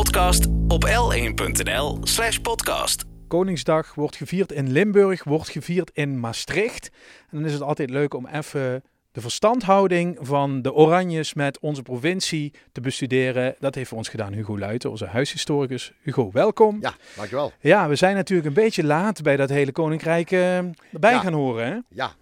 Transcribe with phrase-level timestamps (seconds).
[0.00, 3.04] podcast op l1.nl/slash podcast.
[3.28, 6.90] Koningsdag wordt gevierd in Limburg, wordt gevierd in Maastricht.
[7.30, 8.82] En dan is het altijd leuk om even
[9.12, 13.54] de verstandhouding van de Oranjes met onze provincie te bestuderen.
[13.58, 15.92] Dat heeft voor ons gedaan Hugo Luiten, onze huishistoricus.
[16.02, 16.78] Hugo, welkom.
[16.80, 17.52] Ja, dankjewel.
[17.60, 20.56] Ja, we zijn natuurlijk een beetje laat bij dat hele koninkrijk uh,
[20.92, 21.20] erbij Ja.
[21.20, 21.66] gaan horen.
[21.66, 21.78] Hè?
[21.88, 22.12] Ja.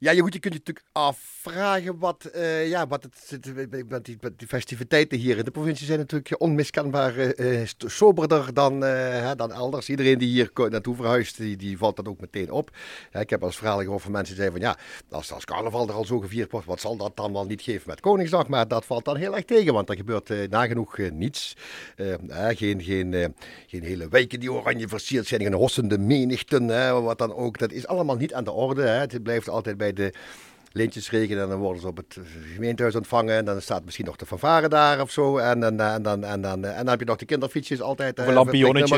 [0.00, 3.52] Ja, je, goed, je kunt je natuurlijk afvragen wat, eh, ja, wat het,
[3.88, 7.84] wat die, wat die festiviteiten hier in de provincie zijn natuurlijk onmiskenbaar eh, eh, st-
[7.86, 9.88] soberder dan, eh, dan elders.
[9.88, 12.70] Iedereen die hier naartoe verhuist, die, die valt dat ook meteen op.
[13.12, 14.78] Ik heb als verhalen gehoord van mensen die zeiden van ja,
[15.16, 17.82] als, als carnaval er al zo gevierd wordt, wat zal dat dan wel niet geven
[17.86, 18.48] met Koningsdag?
[18.48, 21.56] Maar dat valt dan heel erg tegen, want er gebeurt eh, nagenoeg eh, niets.
[21.96, 23.26] Eh, eh, geen, geen, eh,
[23.66, 26.66] geen hele wijken die oranje versierd zijn, geen hossende menigten,
[27.02, 27.58] wat dan ook.
[27.58, 28.82] Dat is allemaal niet aan de orde.
[28.82, 28.98] Hè.
[28.98, 30.12] Het blijft altijd bij de
[30.72, 32.18] lintjes regenen en dan worden ze op het
[32.54, 33.36] gemeentehuis ontvangen.
[33.36, 35.38] En dan staat misschien nog de fanfare daar of zo.
[35.38, 38.18] En, dan en, dan, en, dan, en dan heb je nog de kinderfietsjes altijd.
[38.18, 38.96] Eh, een lampionnetje.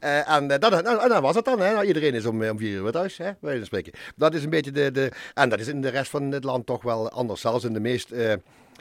[0.00, 1.60] eh, en, eh, dat, nou, en dan was het dan.
[1.60, 1.72] Hè.
[1.72, 3.30] Nou, iedereen is om, eh, om vier uur weer thuis, hè,
[3.62, 3.92] spreken.
[4.16, 5.12] Dat is een beetje de, de...
[5.34, 7.40] En dat is in de rest van het land toch wel anders.
[7.40, 8.12] Zelfs in de meest...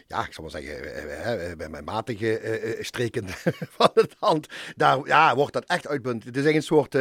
[0.08, 3.26] ja, ik zal maar zeggen, eh, eh, eh, bij mijn matige streken
[3.78, 6.36] van het land, daar ja, wordt dat echt uitmuntend.
[6.36, 6.94] Het is echt een soort,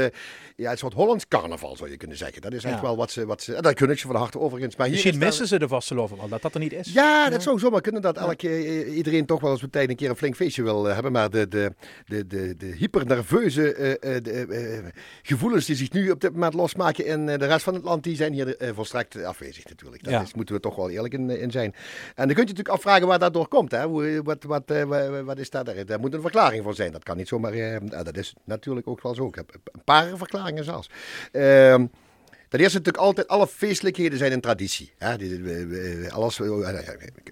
[0.57, 2.43] ja, een soort Hollands carnaval, zou je kunnen zeggen.
[2.43, 2.81] Dat is echt Ja.
[2.81, 3.55] wel wat ze, wat ze...
[3.55, 4.77] En dat kun ik je van harte overigens.
[4.77, 6.93] Maar Misschien missen ze de vasteloven wel, dat dat er niet is.
[6.93, 10.17] ja, dat zou zomaar kunnen dat elke, iedereen toch wel eens tijd een keer een
[10.17, 11.13] flink feestje wil hebben.
[11.13, 11.73] Maar de, de,
[12.07, 17.47] de, de, de hypernerveuze de, gevoelens die zich nu op dit moment losmaken in de
[17.47, 20.07] rest van het land, die zijn hier volstrekt afwezig natuurlijk.
[20.07, 20.23] Ja.
[20.23, 21.75] is, moeten we toch wel eerlijk in, in zijn.
[21.75, 23.71] En dan kun je natuurlijk afvragen waar dat door komt.
[23.71, 23.85] Hè?
[23.85, 25.69] Hoe, wat, wat, eh, wa- wat is dat?
[25.69, 25.87] er?
[25.87, 26.93] Daar moet een verklaring voor zijn.
[26.93, 27.53] Dat kan niet zomaar...
[27.53, 29.27] eh, ah, dat is natuurlijk ook wel zo.
[29.27, 30.91] Ik heb een paar verklaringen zelfs.
[31.33, 31.87] Ehm
[32.49, 34.93] Ten eerste natuurlijk altijd, alle feestelijkheden zijn een traditie.
[34.99, 35.11] Hè?
[36.11, 36.49] Alles, eh,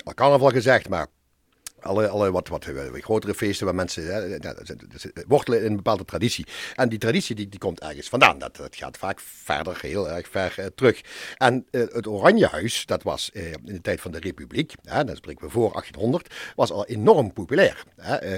[0.05, 1.07] al carnaval gezegd, maar
[1.85, 4.55] alle, alle wat, wat eh, grotere feesten waar mensen hè, ja,
[5.27, 6.47] wortelen in een bepaalde traditie.
[6.75, 8.39] En die traditie die, die komt ergens vandaan.
[8.39, 11.01] Dat, dat gaat vaak verder, heel erg ver eh, terug.
[11.37, 15.17] En eh, het Oranjehuis, dat was eh, in de tijd van de Republiek, hè, dat
[15.17, 17.85] spreken we voor 1800, was al enorm populair.
[17.97, 18.33] Hè,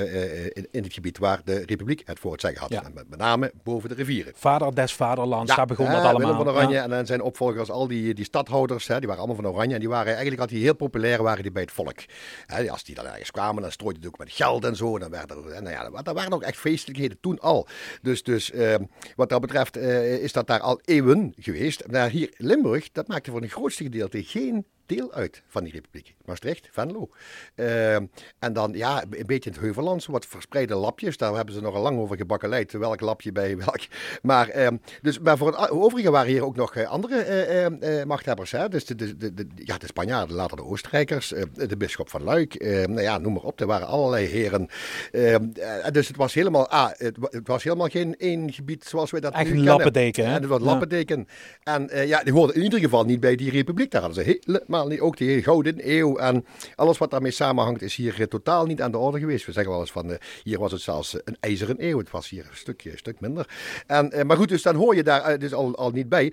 [0.52, 2.70] in, in het gebied waar de Republiek het voor het zeggen had.
[2.70, 2.84] Ja.
[2.84, 4.32] En met, met name boven de rivieren.
[4.36, 6.20] Vader des vaderlands, daar begon hè, dat allemaal.
[6.20, 6.82] Willem van Oranje Ja.
[6.82, 9.74] en dan zijn opvolgers, al die, die stadhouders, hè, die waren allemaal van Oranje.
[9.74, 11.98] En die waren eigenlijk altijd heel populair waren die bij het volk.
[12.46, 14.98] Hè, als die dan ergens kwamen, dan strooide het ook met geld en zo.
[14.98, 17.66] Dan werden er, en nou ja, dat waren ook echt feestelijkheden toen al.
[18.02, 18.84] Dus, dus ehm,
[19.16, 21.86] wat dat betreft eh, is dat daar al eeuwen geweest.
[21.86, 26.14] Maar hier Limburg, dat maakte voor een grootste gedeelte geen deel uit van die republiek.
[26.24, 27.08] Maastricht, Venlo.
[27.54, 28.06] Ehm,
[28.38, 31.16] en dan ja, een beetje het Heuvelland, wat verspreide lapjes.
[31.16, 33.80] Daar hebben ze nog al lang over gebakkeleid, welk lapje bij welk.
[34.22, 38.00] Maar, ehm, dus, maar voor het overige waren hier ook nog eh, andere eh, eh,
[38.00, 38.50] eh, machthebbers.
[38.50, 38.68] Hè?
[38.68, 42.60] Dus de, de, de, de- ja, de Spanjaarden, later de Oostenrijkers, de bisschop van Luik.
[42.64, 43.60] nou ja, noem maar op.
[43.60, 44.68] Er waren allerlei heren.
[45.12, 45.48] Ehm,
[45.92, 49.32] dus het was helemaal, ah, het, het was helemaal geen één gebied zoals wij dat
[49.32, 49.72] Echt nu een kennen.
[49.74, 50.34] lappendeken, hè?
[50.34, 50.64] En het was Ja.
[50.64, 51.26] lappendeken.
[51.62, 53.90] En ja, die hoorden in ieder geval niet bij die republiek.
[53.90, 56.44] Daar hadden ze helemaal Ook die gouden eeuw en
[56.74, 59.46] alles wat daarmee samenhangt is hier eh, totaal niet aan de orde geweest.
[59.46, 61.98] We zeggen wel eens van, eh, hier was het zelfs een ijzeren eeuw.
[61.98, 63.48] Het was hier een stukje, stuk minder.
[63.86, 66.32] En, eh, maar goed, dus dan hoor je daar dus al, al niet bij.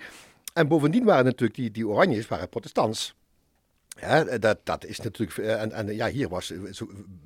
[0.53, 3.15] En bovendien waren natuurlijk die, die oranjes waren protestants.
[3.99, 5.37] Ja, dat, dat is natuurlijk.
[5.37, 6.59] eh, En, en ja, hier was eh,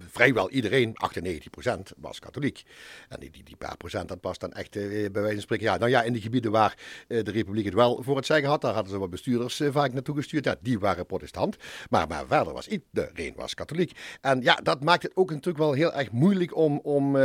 [0.08, 2.64] vrijwel iedereen, 98% was katholiek.
[3.10, 5.66] En die, die, die paar procent, dat was dan echt eh, bij wijze van spreken.
[5.66, 8.62] Ja, nou ja, in de gebieden waar de Republiek het wel voor het zeggen had,
[8.62, 10.46] daar hadden ze wat bestuurders vaak naartoe gestuurd.
[10.46, 11.58] Ja, die waren protestant.
[11.90, 13.92] Maar, maar verder was iedereen was katholiek.
[14.22, 16.80] En ja, dat maakt het ook natuurlijk wel heel erg moeilijk om.
[16.84, 17.16] om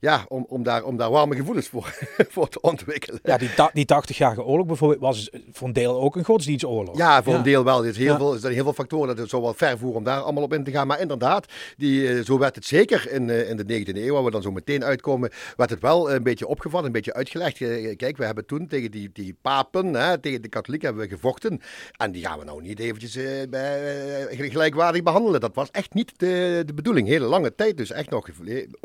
[0.00, 1.94] ja, om, om, daar, om daar warme gevoelens voor,
[2.34, 3.20] voor te ontwikkelen.
[3.22, 6.96] Ja, die, die 80-jarige oorlog bijvoorbeeld was voor een deel ook een godsdienstoorlog.
[6.96, 7.82] Ja, voor een deel wel.
[7.82, 8.16] Er, is heel Ja.
[8.16, 10.42] veel, er zijn heel veel factoren dat het zo wel ver voeren om daar allemaal
[10.42, 10.86] op in te gaan.
[10.86, 14.24] Maar inderdaad, die, eh, zo werd het zeker in, eh, in de 19e eeuw, waar
[14.24, 17.60] we dan zo meteen uitkomen, werd het wel een beetje opgevat, een beetje uitgelegd.
[17.60, 21.14] Eh, Kijk, we hebben toen tegen die, die papen, hè, tegen de katholieken hebben we
[21.14, 21.60] gevochten.
[21.96, 23.18] En die gaan we nou niet eventjes
[23.50, 25.40] bij, eh, gelijkwaardig behandelen.
[25.40, 27.08] Dat was echt niet de, de bedoeling.
[27.08, 28.28] Hele lange tijd, dus echt nog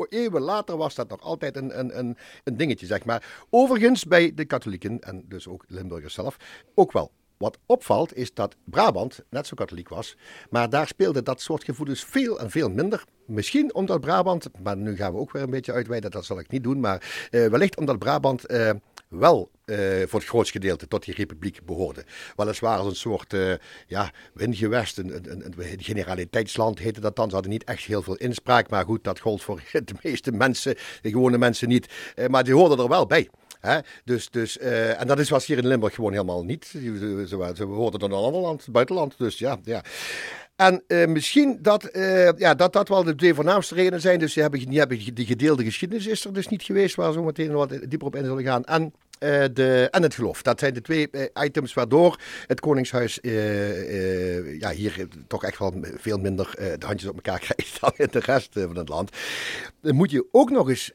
[0.08, 3.46] eeuwen later was dat nog altijd een, een, een, een dingetje, zeg maar.
[3.50, 6.36] Overigens bij de katholieken, en dus ook Limburgers zelf,
[6.74, 7.10] ook wel.
[7.36, 10.16] Wat opvalt is dat Brabant net zo katholiek was,
[10.50, 13.04] maar daar speelde dat soort gevoelens veel en veel minder.
[13.26, 16.50] Misschien omdat Brabant, maar nu gaan we ook weer een beetje uitweiden, dat zal ik
[16.50, 18.70] niet doen, maar eh, wellicht omdat Brabant eh,
[19.18, 19.76] wel eh,
[20.06, 22.04] voor het grootste gedeelte tot die republiek behoorde.
[22.36, 23.52] Weliswaar als een soort eh,
[23.86, 27.28] ja, wingewest, een, een, een, een generaliteitsland heette dat dan.
[27.28, 30.76] Ze hadden niet echt heel veel inspraak, maar goed, dat gold voor de meeste mensen,
[31.02, 31.88] de gewone mensen niet.
[32.14, 33.28] Eh, maar die hoorden er wel bij.
[33.60, 33.78] Hè?
[34.04, 36.64] Dus, dus, en dat is was hier in Limburg gewoon helemaal niet.
[36.64, 39.18] Ze, ze, ze hoorden dan een ander land, het buitenland.
[39.18, 39.82] Dus ja, ja.
[40.56, 44.18] En uh, misschien dat, uh, ja, dat dat wel de twee voornaamste redenen zijn.
[44.18, 47.22] Dus die hebben, die, die gedeelde geschiedenis is er dus niet geweest, waar we zo
[47.22, 48.64] meteen wat dieper op in zullen gaan.
[48.64, 50.42] En uh, de, en het geloof.
[50.42, 55.74] Dat zijn de twee uh, items waardoor het Koningshuis uh, ja, hier toch echt wel
[55.96, 59.16] veel minder de handjes op elkaar krijgt dan in de rest van het land.
[59.80, 60.92] Dan moet je ook nog eens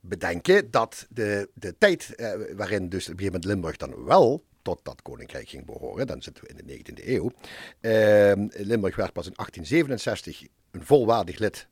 [0.00, 2.14] bedenken dat de, de tijd
[2.56, 6.50] waarin dus op een Limburg dan wel tot dat koninkrijk ging behoren, dan zitten we
[6.50, 7.30] in de 19e eeuw.
[8.64, 11.68] Limburg werd pas in 1867 een volwaardig lid,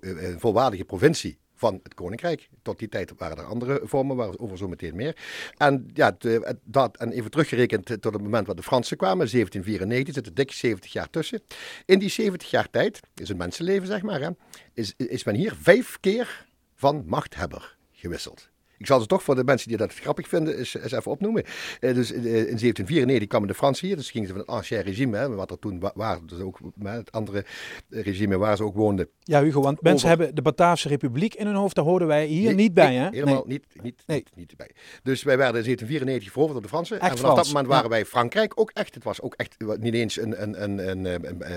[0.00, 2.48] een volwaardige provincie van het koninkrijk.
[2.62, 5.16] Tot die tijd waren er andere vormen, waarover zo meteen meer.
[5.56, 6.16] En, ja,
[6.64, 10.52] dat, en even teruggerekend tot het moment waar de Fransen kwamen, 1794, zit er dik
[10.52, 11.42] 70 jaar tussen.
[11.86, 14.28] In die 70 jaar tijd, is een mensenleven zeg maar, hè,
[14.72, 18.52] is, is men hier vijf keer van machthebber gewisseld.
[18.78, 21.42] Ik zal ze toch voor de mensen die dat grappig vinden eens, eens even opnoemen.
[21.44, 25.16] Uh, dus in 1794 kwamen de Fransen hier, dus gingen ze van het ancien regime,
[25.16, 27.44] hè, wat er toen waren, dus ook het andere
[27.88, 29.08] regime waar ze ook woonden.
[29.22, 32.54] Ja, Hugo, want mensen hebben de Bataafse Republiek in hun hoofd, daar hoorden wij hier
[32.54, 33.08] niet bij, hè?
[33.10, 34.70] Helemaal niet, niet, niet, niet, bij.
[35.02, 37.00] Dus wij werden in 1794 veroverd door de Fransen.
[37.00, 38.94] en vanaf dat moment waren wij Frankrijk ook echt.
[38.94, 41.48] Het was ook echt niet eens een, een, een, een, een uh,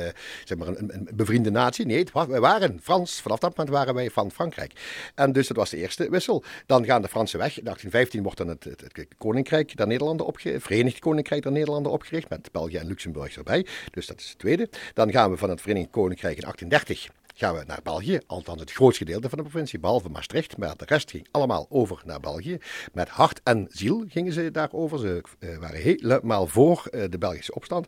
[0.44, 1.86] zeg maar een, een, bevriende natie.
[1.86, 3.22] Nee, het was, wij waren Frans.
[3.22, 4.72] Vanaf dat moment waren wij van Frankrijk.
[5.16, 6.44] En dus dat was de eerste wissel.
[6.66, 7.58] Dan gaan de Fransen weg.
[7.58, 12.30] In 1815 wordt dan het, het, Koninkrijk der Nederlanden opgericht, Verenigd Koninkrijk der Nederlanden opgericht,
[12.30, 13.66] met België en Luxemburg erbij.
[13.92, 14.70] Dus dat is het tweede.
[14.94, 18.72] Dan gaan we van het Verenigd Koninkrijk in 1830 gaan we naar België, althans het
[18.72, 22.58] grootste gedeelte van de provincie, behalve Maastricht, maar de rest ging allemaal over naar België.
[22.94, 25.00] Met hart en ziel gingen ze daarover.
[25.00, 27.88] Ze uh, waren helemaal voor uh, de Belgische opstand.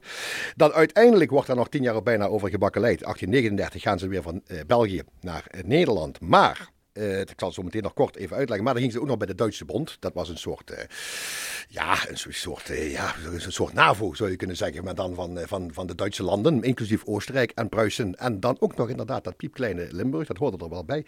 [0.55, 2.99] Dan uiteindelijk wordt er nog tien jaar bijna over gebakkeleid.
[2.99, 6.19] 1839 gaan ze weer van uh, België naar Nederland.
[6.19, 8.65] Maar ik zal zo meteen nog kort even uitleggen.
[8.65, 9.97] Maar dan ging ze ook nog bij de Duitse Bond.
[9.99, 10.77] Dat was een soort, uh,
[11.71, 14.83] ja, een soort, uh, ja, een soort NAVO zou je kunnen zeggen.
[14.83, 18.15] Maar dan van, van, van de Duitse landen, inclusief Oostenrijk en Pruisen.
[18.15, 21.05] En dan ook nog inderdaad dat piepkleine Limburg, dat hoorde er wel bij.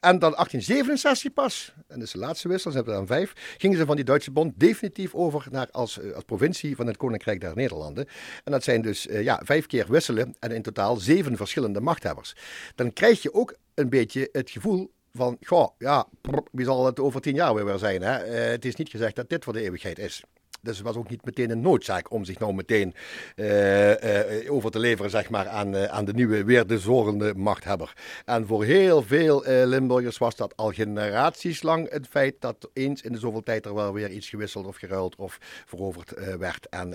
[0.00, 3.32] en dan 1867 pas, en dat is de laatste wissel, ze hebben er dan vijf,
[3.58, 7.40] gingen ze van die Duitse Bond definitief over naar als, als provincie van het Koninkrijk
[7.40, 8.08] der Nederlanden.
[8.44, 12.36] En dat zijn dus ja, vijf keer wisselen en in totaal zeven verschillende machthebbers.
[12.74, 16.06] Dan krijg je ook een beetje het gevoel van, goh, ja,
[16.52, 18.02] wie zal het over tien jaar weer zijn?
[18.02, 18.26] Hè?
[18.26, 20.22] Uh, het is niet gezegd dat dit voor de eeuwigheid is.
[20.62, 22.94] Dus het was ook niet meteen een noodzaak om zich nou meteen
[23.36, 27.92] uh, uh, over te leveren zeg maar, aan, aan de nieuwe, weer de zorgende machthebber.
[28.24, 33.12] En voor heel veel Limburgers was dat al generaties lang het feit dat eens in
[33.12, 36.68] de zoveel tijd er wel weer iets gewisseld of geruild of veroverd werd.
[36.68, 36.94] En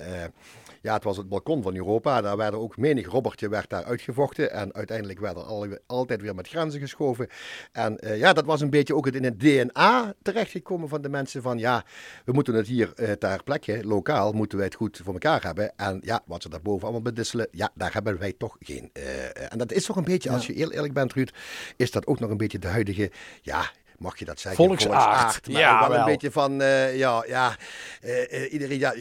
[0.83, 2.21] ja, het was het balkon van Europa.
[2.21, 4.51] Daar werden ook menig robbertje werd daar uitgevochten.
[4.51, 7.27] En uiteindelijk werden er altijd weer met grenzen geschoven.
[7.71, 11.09] En uh, ja, dat was een beetje ook het in het DNA terechtgekomen van de
[11.09, 11.83] mensen van ja,
[12.25, 15.77] we moeten het hier uh, ter plekke, lokaal, moeten wij het goed voor elkaar hebben.
[15.77, 18.89] En ja, wat ze daarboven allemaal bedisselen, ja, daar hebben wij toch geen.
[18.93, 21.33] Uh, en dat is toch een beetje, als je heel eerlijk bent Ruud,
[21.75, 23.71] is dat ook nog een beetje de huidige, ja,
[24.03, 24.65] mag je dat zeggen?
[24.65, 25.47] Volksaard.
[25.47, 27.55] maar ja, wel een beetje van, uh, ja, ja,
[28.03, 28.93] uh, iedereen, ja...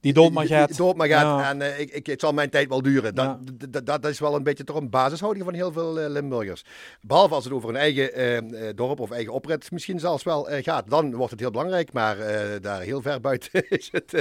[0.00, 0.76] Die dood maar gaat.
[0.76, 1.40] Dood maar gaat.
[1.40, 1.50] Ja.
[1.50, 3.14] En ik, ik, het zal mijn tijd wel duren.
[3.14, 3.38] Dat,
[3.70, 3.80] ja.
[3.80, 6.64] dat is wel een beetje toch een basishouding van heel veel Limburgers.
[7.00, 10.90] Behalve als het over een eigen dorp of eigen oprit misschien zelfs wel gaat.
[10.90, 12.16] Dan wordt het heel belangrijk, maar
[12.60, 14.14] daar heel ver buiten is het...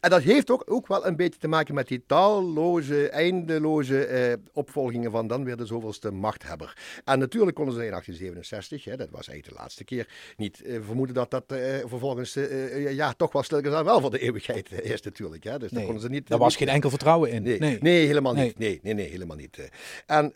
[0.00, 5.10] en dat heeft ook, ook wel een beetje te maken met die talloze, eindeloze opvolgingen
[5.10, 6.76] van dan weer de zoveelste machthebber.
[7.04, 11.14] En natuurlijk konden ze in 1867, hè, dat was eigenlijk laatste keer niet uh, vermoeden
[11.14, 15.44] dat dat uh, vervolgens uh, ja, toch wel stilgezaan wel voor de eeuwigheid is natuurlijk.
[15.44, 15.58] Hè.
[15.58, 17.42] Dus nee, konden ze niet, daar was geen enkel vertrouwen in.
[17.42, 17.78] Nee, nee.
[17.80, 18.58] nee helemaal niet.
[18.58, 19.70] Nee, nee, nee, helemaal niet.
[20.06, 20.32] En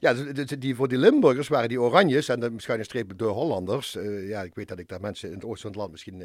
[0.00, 0.14] ja,
[0.58, 3.96] die, voor die Limburgers waren die Oranjes en de schuine streep de Hollanders.
[4.26, 6.22] ja, ik weet dat ik daar mensen in het oosten van het land misschien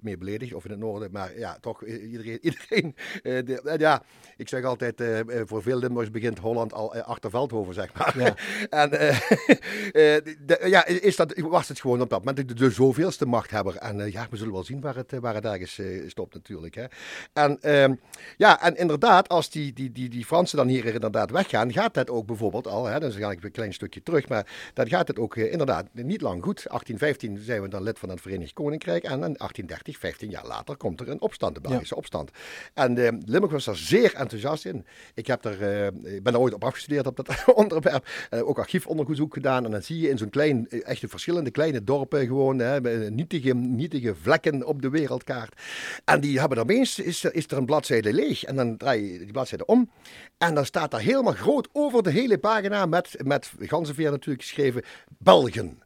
[0.00, 2.38] mee beledig of in het noorden, maar ja, toch iedereen.
[2.48, 4.02] iedereen de, ja,
[4.36, 5.02] ik zeg altijd,
[5.46, 8.18] voor veel Limburgers begint Holland al achter Veldhoven, zeg maar.
[8.18, 8.34] Ja.
[8.82, 8.90] en
[10.46, 13.76] de, ja, is dat, was het gewoon op dat moment de, de zoveelste machthebber.
[13.76, 16.74] En uh, ja, we zullen wel zien waar het, waar het ergens uh, stopt natuurlijk.
[16.74, 16.84] Hè.
[17.32, 17.96] En uh,
[18.36, 22.10] ja, en inderdaad, als die, die, die, die Fransen dan hier inderdaad weggaan, gaat dat
[22.10, 25.18] ook bijvoorbeeld al, hè, dan ga ik een klein stukje terug, maar dan gaat het
[25.18, 26.64] ook uh, inderdaad niet lang goed.
[26.68, 30.76] 1815 zijn we dan lid van het Verenigd Koninkrijk en in 1830, 15 jaar later,
[30.76, 32.00] komt er een opstand, de Belgische ja.
[32.00, 32.30] opstand.
[32.74, 34.86] En Limburg was er zeer enthousiast in.
[35.14, 39.64] Ik, heb er, ik ben er ooit op afgestudeerd op dat onderwerp, ook archiefonderzoek gedaan
[39.64, 44.14] en dan zie je in zo'n klein, echte verschillende kleine dorpen gewoon, hè, nietige, nietige
[44.22, 45.60] vlekken op de wereldkaart.
[46.04, 48.44] En die hebben dan eens, is, is er een bladzijde leeg.
[48.44, 49.90] En dan draai je die bladzijde om.
[50.38, 54.82] En dan staat daar helemaal groot over de hele pagina met, met ganzenveer natuurlijk geschreven,
[55.18, 55.82] Belgen.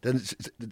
[0.00, 0.20] Dan,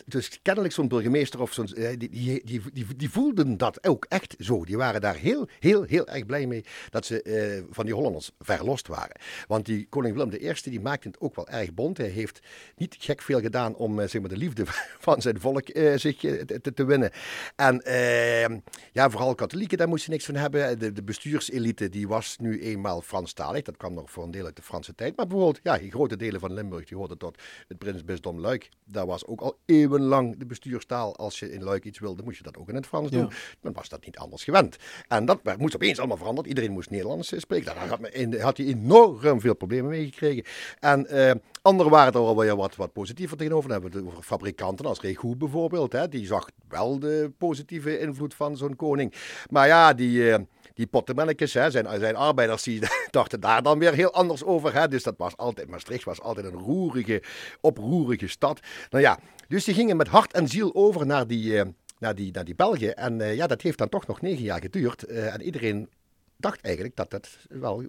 [0.06, 4.35] dus kennelijk zo'n burgemeester of zo'n, die, die, die, die, die voelden dat ook echt
[4.38, 4.64] zo.
[4.64, 8.30] Die waren daar heel, heel, heel erg blij mee dat ze uh, van die Hollanders
[8.38, 9.21] verlost waren.
[9.47, 11.97] Want die koning Willem I die maakte het ook wel erg bond.
[11.97, 12.40] Hij heeft
[12.76, 14.62] niet gek veel gedaan om uh, zeg maar, de liefde
[15.06, 17.11] van zijn volk zich te, te, winnen.
[17.56, 18.59] En ehm,
[18.92, 20.78] ja, vooral katholieken, daar moest je niks van hebben.
[20.78, 23.62] De, de bestuurselite die was nu eenmaal Franstalig.
[23.62, 25.16] Dat kwam nog voor een deel uit de Franse tijd.
[25.16, 28.68] Maar bijvoorbeeld, ja, grote delen van Limburg die hoorden tot het prinsbisdom Luik.
[28.85, 31.16] Daar was ook al eeuwenlang de bestuurstaal.
[31.16, 33.30] Als je in Luik iets wilde, moest je dat ook in het Frans doen.
[33.61, 34.76] Dan was dat niet anders gewend.
[35.08, 36.46] En dat moest opeens allemaal veranderd.
[36.46, 37.75] Iedereen moest Nederlands eh, spreken.
[37.75, 40.44] Daar had, had hij enorm veel problemen mee gekregen.
[40.80, 41.30] En uh,
[41.62, 43.70] anderen waren er alweer wat, wat positiever tegenover.
[43.70, 45.92] Dan hebben we over fabrikanten als Regoe bijvoorbeeld.
[45.92, 46.08] Hè.
[46.08, 49.14] Die zag wel de positieve invloed van zo'n koning.
[49.50, 50.18] Maar ja, die...
[50.18, 50.37] Uh,
[50.76, 52.80] die pottemannetjes, hè, zijn, zijn arbeiders, die
[53.11, 54.75] dachten daar dan weer heel anders over.
[54.75, 54.88] Hè.
[54.88, 57.23] Dus dat was altijd, Maastricht was altijd een roerige,
[57.61, 58.61] oproerige stad.
[58.90, 59.18] Nou ja,
[59.49, 61.62] dus die gingen met hart en ziel over naar die, uh,
[61.99, 62.88] naar die, naar die België.
[62.88, 65.09] En uh, ja, dat heeft dan toch nog negen jaar geduurd.
[65.09, 65.88] Uh, en iedereen
[66.37, 67.83] dacht eigenlijk dat dat wel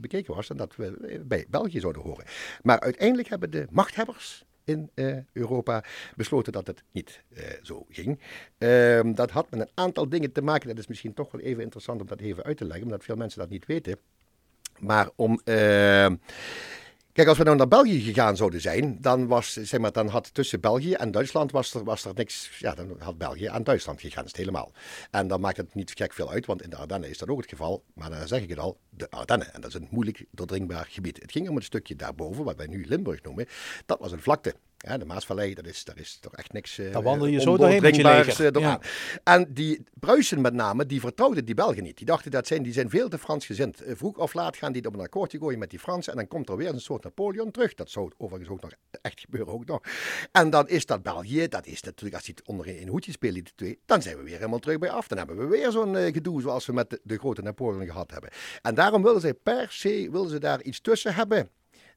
[0.00, 2.24] bekeken was en dat we bij België zouden horen.
[2.62, 5.84] Maar uiteindelijk hebben de machthebbers in uh, Europa
[6.16, 8.20] besloten dat het niet uh, zo ging.
[8.58, 10.68] Uh, dat had met een aantal dingen te maken.
[10.68, 13.16] Dat is misschien toch wel even interessant om dat even uit te leggen, omdat veel
[13.16, 13.98] mensen dat niet weten.
[14.78, 15.40] Maar om.
[15.44, 16.16] Ehm,
[17.16, 20.34] kijk, als we nou naar België gegaan zouden zijn, dan, was, zeg maar, dan had
[20.34, 22.58] tussen België en Duitsland was er, was er niks.
[22.58, 24.72] Ja, dan had België aan Duitsland gegrensd, helemaal.
[25.10, 27.40] En dan maakt het niet gek veel uit, want in de Ardennen is dat ook
[27.40, 27.84] het geval.
[27.94, 29.54] Maar dan zeg ik het al, de Ardennen.
[29.54, 31.22] En dat is een moeilijk doordringbaar gebied.
[31.22, 33.46] Het ging om het stukje daarboven, wat wij nu Limburg noemen.
[33.86, 34.54] Dat was een vlakte.
[34.78, 36.78] Ja, de Maasvallei, dat is, dat is toch echt niks.
[36.78, 38.60] Uh, Daar wandel je zo doorheen met je leger.
[38.60, 38.80] Ja.
[39.24, 41.96] En die Pruisen met name, die vertrouwden die Belgen niet.
[41.96, 43.82] Die dachten dat zijn, die zijn veel te Frans gezind.
[43.86, 46.12] Vroeg of laat gaan die op een akkoordje gooien met die Fransen.
[46.12, 47.74] En dan komt er weer een soort Napoleon terug.
[47.74, 49.52] Dat zou overigens ook nog echt gebeuren.
[49.52, 49.80] Ook nog.
[50.32, 53.44] En dan is dat België, dat is natuurlijk, als die het onderin in hoedje spelen,
[53.44, 55.08] die twee, dan zijn we weer helemaal terug bij af.
[55.08, 58.10] Dan hebben we weer zo'n uh, gedoe zoals we met de, de, grote Napoleon gehad
[58.10, 58.30] hebben.
[58.62, 61.50] En daarom willen zij per se willen ze daar iets tussen hebben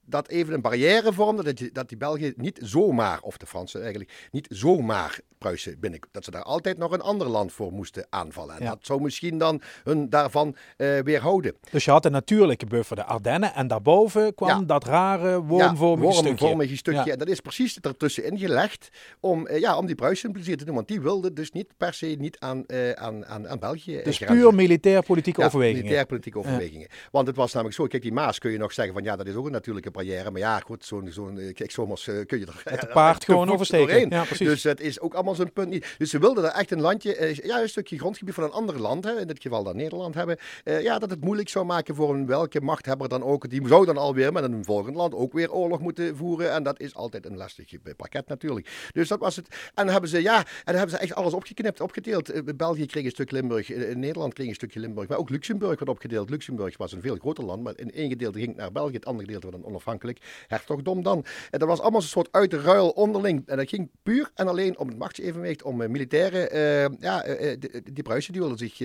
[0.06, 3.82] dat even een barrière vormde, dat, die, dat die België niet zomaar, of de Fransen
[3.82, 6.00] eigenlijk, niet zomaar Pruisen binnen.
[6.12, 8.60] Dat ze daar altijd nog een ander land voor moesten aanvallen.
[8.60, 11.56] En dat zou misschien dan hun daarvan uh, weerhouden.
[11.72, 16.22] Dus je had een natuurlijke buffer, de Ardennen, en daarboven kwam dat rare wormvormige ja,
[16.22, 16.92] wormvormige stukje.
[16.92, 17.12] stukje.
[17.12, 18.90] En dat is precies ertussenin gelegd
[19.20, 20.76] om, uh, ja, om die Pruisen plezier te doen.
[20.76, 24.18] Want die wilden dus niet per se niet aan, uh, aan, aan, aan België Dus
[24.18, 25.82] puur militair-politieke overwegingen.
[25.82, 26.88] militair-politieke overwegingen.
[27.12, 29.28] Want het was namelijk zo, kijk die Maas kun je nog zeggen van ja, dat
[29.28, 30.32] is ook een natuurlijke barrière.
[30.32, 32.62] Maar ja, goed, zo'n zo'n kijk, zomers kun je er...
[32.64, 34.10] Het paard gewoon oversteken.
[34.10, 34.48] Ja, precies.
[34.48, 35.96] Dus het is ook allemaal zo'n punt niet.
[35.98, 38.80] Dus ze wilden er echt een landje, uh, ja, een stukje grondgebied van een ander
[38.80, 40.38] land, hè, in dit geval dan Nederland hebben.
[40.64, 43.50] Uh, ja, dat het moeilijk zou maken voor een welke machthebber dan ook.
[43.50, 46.52] Die zou dan alweer met een volgend land ook weer oorlog moeten voeren.
[46.52, 48.90] En dat is altijd een lastig pakket natuurlijk.
[48.92, 49.48] Dus dat was het.
[49.50, 52.36] En dan hebben ze, ja, en dan hebben ze echt alles opgeknipt, opgedeeld.
[52.36, 55.90] Uh, België kreeg een stuk Limburg, Nederland kreeg een stukje Limburg, maar ook Luxemburg werd
[55.90, 56.30] opgedeeld.
[56.30, 59.26] Luxemburg was een veel groter land, maar in één gedeelte ging naar België, het andere
[59.26, 60.46] gedeelte werd onafhankelijk.
[60.48, 61.26] Hertogdom dan.
[61.50, 63.48] En dat was allemaal een soort uit de ruil onderling.
[63.48, 67.56] En dat ging puur en alleen om het machtsevenwicht om uh, militairen, uh, ja, uh,
[67.60, 68.78] die, die Pruisen die wilden zich,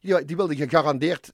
[0.00, 1.30] die, wilden gegarandeerd,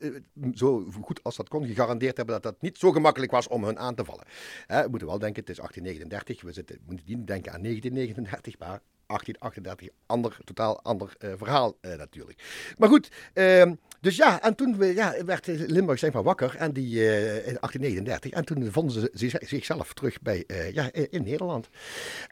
[0.55, 3.79] zo goed als dat kon, gegarandeerd hebben dat dat niet zo gemakkelijk was om hun
[3.79, 4.25] aan te vallen.
[4.67, 8.81] we moeten wel denken, het is 1839, we zitten, moeten niet denken aan 1939, maar
[9.07, 12.75] 1838, ander, totaal ander verhaal natuurlijk.
[12.79, 13.73] Maar goed, uh,
[14.07, 17.05] dus ja, en toen ja, werd Limburg zeg maar wakker en die,
[17.45, 18.31] in 1839.
[18.31, 21.69] En toen vonden ze zichzelf terug bij, ja, in Nederland.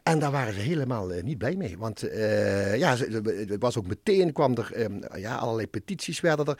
[0.03, 1.77] En daar waren ze helemaal niet blij mee.
[1.77, 1.99] Want
[2.75, 6.59] ja, het was ook meteen, kwam er, ehm, ja, allerlei petities werden er.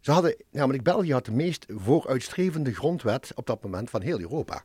[0.00, 4.64] Ze hadden, namelijk België had de meest vooruitstrevende grondwet op dat moment van heel Europa.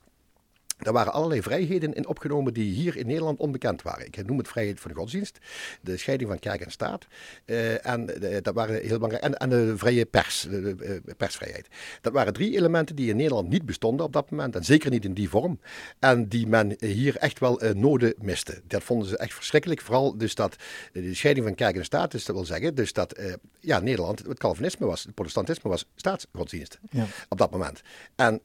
[0.78, 4.06] Er waren allerlei vrijheden in opgenomen die hier in Nederland onbekend waren.
[4.06, 5.38] Ik noem het vrijheid van de godsdienst,
[5.82, 7.08] de scheiding van kerk en staat.
[7.46, 8.06] Uh, en
[8.42, 9.24] dat waren heel belangrijk.
[9.24, 11.68] En, en, de vrije pers, de, de, persvrijheid.
[12.02, 14.56] Dat waren drie elementen die in Nederland niet bestonden op dat moment.
[14.56, 15.60] En zeker niet in die vorm.
[16.00, 18.62] En die men hier echt wel uh, noden miste.
[18.68, 19.82] Dat vonden ze echt verschrikkelijk.
[19.82, 20.56] Vooral dus dat
[20.92, 24.26] de scheiding van kerk en staat, dus dat wil zeggen, dus dat uh, ja, Nederland,
[24.26, 26.80] het Calvinisme was, het protestantisme was staatsgodsdienst.
[26.90, 27.06] Ja.
[27.30, 27.82] Op dat moment.
[28.16, 28.42] En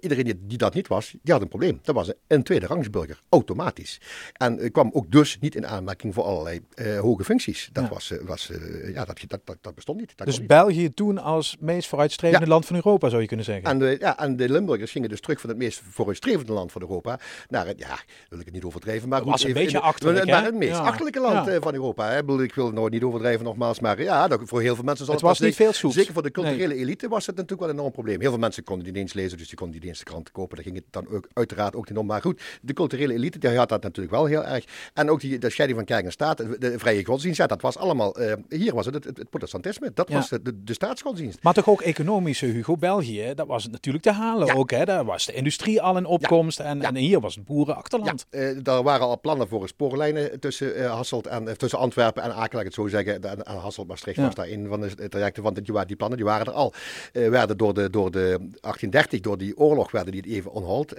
[0.00, 1.79] iedereen die, die dat niet was, die had een probleem.
[1.82, 4.00] Dat was een tweede rangsburger, automatisch.
[4.32, 7.68] En kwam ook dus niet in aanmerking voor allerlei uh, hoge functies.
[7.72, 10.12] Dat, was, uh, was, uh, ja, dat, dat, dat, dat, bestond niet.
[10.16, 10.46] Dat dus niet.
[10.46, 12.50] België toen als meest vooruitstrevende ja.
[12.50, 13.70] land van Europa, zou je kunnen zeggen.
[13.70, 16.80] En de, ja, en de Limburgers gingen dus terug van het meest vooruitstrevende land van
[16.80, 20.24] Europa naar het, ja, wil ik het niet overdrijven, maar goed, was een beetje achterlijk,
[20.24, 20.82] Naar het meest ja.
[20.82, 21.60] achterlijke land ja.
[21.60, 22.08] van Europa.
[22.08, 22.18] Hè.
[22.42, 25.14] Ik wil het nooit niet overdrijven nogmaals, maar ja, dat, voor heel veel mensen zal
[25.14, 25.94] het, het was niet veel soeps.
[25.94, 26.82] Zeker voor de culturele nee.
[26.82, 28.20] elite was het natuurlijk wel een enorm probleem.
[28.20, 30.56] Heel veel mensen konden niet eens lezen, dus die konden niet eens de krant kopen.
[30.56, 32.06] Daar ging het dan ook uiteraard uiteraard ook enorm.
[32.06, 34.64] Maar goed, de culturele elite die had dat natuurlijk wel heel erg.
[34.94, 37.76] En ook die, de scheiding van kerk en staat, de, vrije godsdienst, ja, dat was
[37.76, 38.16] allemaal,
[38.48, 41.42] hier was het het, het, protestantisme, dat was de, de staatsgodsdienst.
[41.42, 44.70] Maar toch ook economische, Hugo, België, dat was het natuurlijk te halen ook.
[44.70, 44.84] Hè?
[44.84, 48.26] Daar was de industrie al in opkomst en, en hier was het boerenachterland.
[48.30, 52.60] Ja, daar waren al plannen voor spoorlijnen tussen Hasselt en, tussen Antwerpen en Aken, laat
[52.60, 53.22] ik het zo zeggen.
[53.22, 56.46] En, Hasselt, Maastricht was daar een van de trajecten van die, die plannen, die waren
[56.46, 56.72] er al.
[57.12, 60.94] werden door de, door de 1830, door die oorlog, werden die even on hold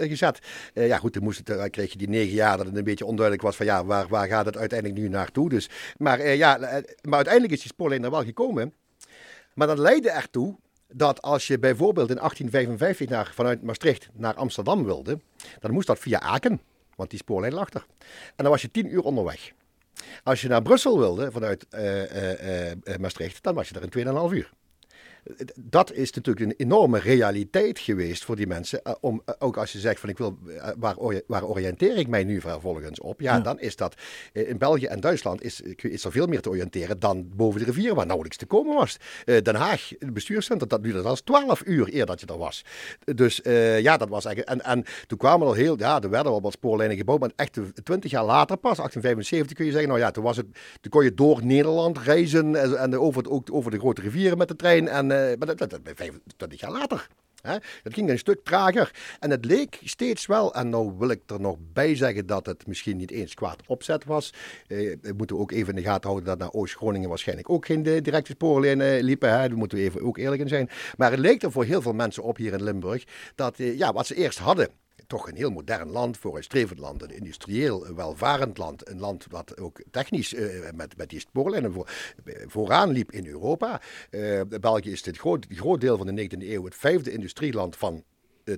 [0.73, 0.89] gezet.
[0.89, 3.45] ja goed, toen, moest het, kreeg je die negen jaar dat het een beetje onduidelijk
[3.45, 5.49] was van ja, waar, waar gaat het uiteindelijk nu naartoe?
[5.49, 6.57] Dus, maar, ja,
[7.01, 8.73] maar uiteindelijk is die spoorlijn er wel gekomen.
[9.53, 10.55] Maar dat leidde ertoe
[10.93, 15.19] dat als je bijvoorbeeld in 1855 naar, vanuit Maastricht naar Amsterdam wilde,
[15.59, 16.61] dan moest dat via Aken,
[16.95, 17.85] want die spoorlijn lag er.
[18.35, 19.51] En dan was je tien uur onderweg.
[20.23, 21.65] Als je naar Brussel wilde vanuit
[22.99, 24.51] Maastricht, dan was je er in 2,5 uur
[25.55, 28.83] dat is natuurlijk een enorme realiteit geweest voor die mensen.
[28.83, 30.95] Eh, om, eh, ook als je zegt van ik wil, eh, waar,
[31.27, 33.21] waar oriënteer ik mij nu vervolgens op?
[33.21, 33.95] Ja, dan is dat
[34.33, 37.95] in België en Duitsland is, is er veel meer te oriënteren dan boven de rivier
[37.95, 38.97] waar nauwelijks te komen was.
[39.25, 42.65] Den Haag, het bestuurscentrum, dat duurde als 12 uur eer dat je er was.
[43.15, 43.39] Dus
[43.81, 44.61] ja, dat was eigenlijk.
[44.61, 47.59] En, en toen kwamen er heel, ja, er werden wel wat spoorlijnen gebouwd, maar echt
[47.83, 50.45] 20 jaar later pas, 1875 kun je zeggen, nou ja, toen was het,
[50.81, 54.47] toen kon je door Nederland reizen en, en over, ook over de grote rivieren met
[54.47, 57.07] de trein en maar dat, dat, dat 25 jaar later.
[57.41, 57.57] Hè?
[57.83, 58.91] Dat ging een stuk trager.
[59.19, 62.67] En het leek steeds wel, en nou wil ik er nog bij zeggen dat het
[62.67, 64.33] misschien niet eens kwaad opzet was.
[64.67, 67.83] Eh, we moeten ook even in de gaten houden dat naar Oost-Groningen waarschijnlijk ook geen
[67.83, 69.29] directe spoorlijnen liepen.
[69.29, 69.47] Hè?
[69.47, 70.69] Daar moeten we even ook eerlijk in zijn.
[70.97, 73.03] Maar het leek er voor heel veel mensen op hier in Limburg
[73.35, 74.69] dat eh, ja, wat ze eerst hadden
[75.11, 78.89] toch een heel modern land, vooruitstrevend land, een industrieel welvarend land.
[78.89, 81.89] Een land wat ook technisch uh, met, met die spoorlijnen voor,
[82.47, 83.81] vooraan liep in Europa.
[84.09, 87.93] Uh, België is dit groot, groot deel van de 19e eeuw het vijfde industrieland van
[87.95, 88.01] eh,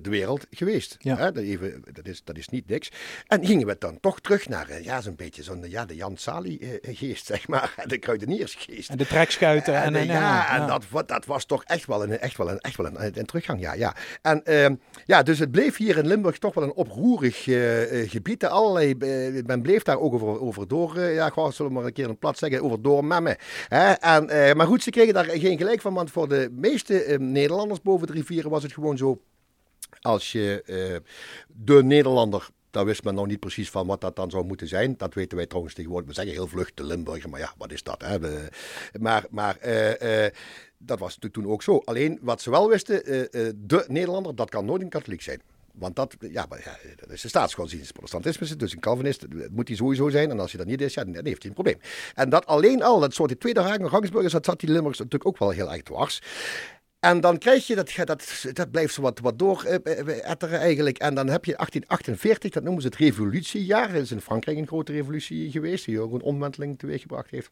[0.02, 0.96] de wereld geweest.
[0.98, 1.16] Ja.
[1.16, 1.32] Hè?
[1.32, 2.92] Dat, even, dat, is, dat is niet niks.
[3.26, 6.16] En gingen we dan toch terug naar eh, ja, zo'n beetje zo'n ja, de Jan
[6.16, 7.74] Sali-geest, zeg maar.
[7.86, 8.90] De kruideniersgeest.
[8.90, 9.82] En de trekschuiten.
[9.82, 12.58] En, en, ja, ja, en dat, dat was toch echt wel een, echt wel een,
[12.58, 13.60] echt wel een, een teruggang.
[13.60, 13.94] Ja, ja.
[14.22, 14.66] En uh,
[15.04, 18.44] ja, dus het bleef hier in Limburg toch wel een oproerig uh, gebied.
[18.44, 18.94] Allerlei,
[19.46, 22.18] men bleef daar ook over, over door, ja, gewoon, zullen we maar een keer een
[22.18, 23.36] plat zeggen, over doormemmen.
[23.68, 23.92] Hè?
[23.92, 28.06] En, maar goed, ze kregen daar geen gelijk van, want voor de meeste Nederlanders boven
[28.06, 29.20] de rivieren was het gewoon zo
[30.00, 30.96] als je uh,
[31.46, 34.94] de Nederlander daar wist men nog niet precies van wat dat dan zou moeten zijn.
[34.96, 36.08] Dat weten wij trouwens tegenwoordig.
[36.08, 38.02] We zeggen heel vlug de Limburger, maar ja, wat is dat?
[38.02, 38.18] Hè?
[39.00, 40.30] maar maar uh, uh,
[40.78, 41.82] dat was natuurlijk toen ook zo.
[41.84, 43.02] Alleen wat ze wel wisten,
[43.66, 45.40] de Nederlander, dat kan nooit een katholiek zijn.
[45.74, 47.92] Want dat, ja, maar, ja, dat is de staatsgodsdienst.
[47.92, 50.30] Protestantisme dus een Calvinist moet hij sowieso zijn.
[50.30, 51.78] En als hij dat niet is, ja, dan heeft hij een probleem.
[52.14, 55.38] En dat alleen al, dat soort die tweede rangsburgers, dat zat die Limburgers natuurlijk ook
[55.38, 56.22] wel heel erg dwars.
[57.04, 60.98] En dan krijg je dat, dat, dat blijft zo wat, wat door uh, etteren eigenlijk.
[60.98, 63.92] En dan heb je 1848, dat noemen ze het revolutiejaar.
[63.92, 67.50] Dat is in Frankrijk een grote revolutie geweest, die ook een omwenteling teweeggebracht heeft.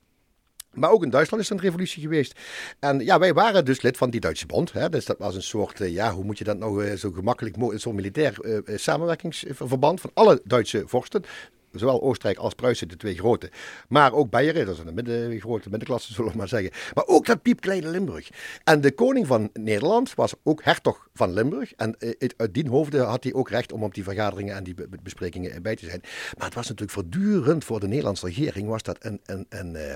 [0.70, 2.40] Maar ook in Duitsland is er een revolutie geweest.
[2.78, 4.72] En ja, wij waren dus lid van die Duitse Bond.
[4.72, 4.88] Hè?
[4.88, 7.94] Dus dat was een soort, ja, hoe moet je dat nou zo gemakkelijk mogelijk, zo'n
[7.94, 8.36] militair
[8.66, 11.24] samenwerkingsverband van alle Duitse vorsten
[11.72, 13.50] zowel Oostenrijk als Pruisen, de twee grote.
[13.88, 16.70] Maar ook Beieren, dat is een midden, grote middenklasse, zullen we maar zeggen.
[16.94, 18.28] Maar ook dat piepkleine Limburg.
[18.64, 21.72] En de koning van Nederland was ook hertog van Limburg.
[21.74, 24.74] En eh, uit die hoofden had hij ook recht om op die vergaderingen en die
[25.02, 26.00] besprekingen bij te zijn.
[26.36, 29.94] Maar het was natuurlijk voortdurend voor de Nederlandse regering, was dat een, een, een, eh,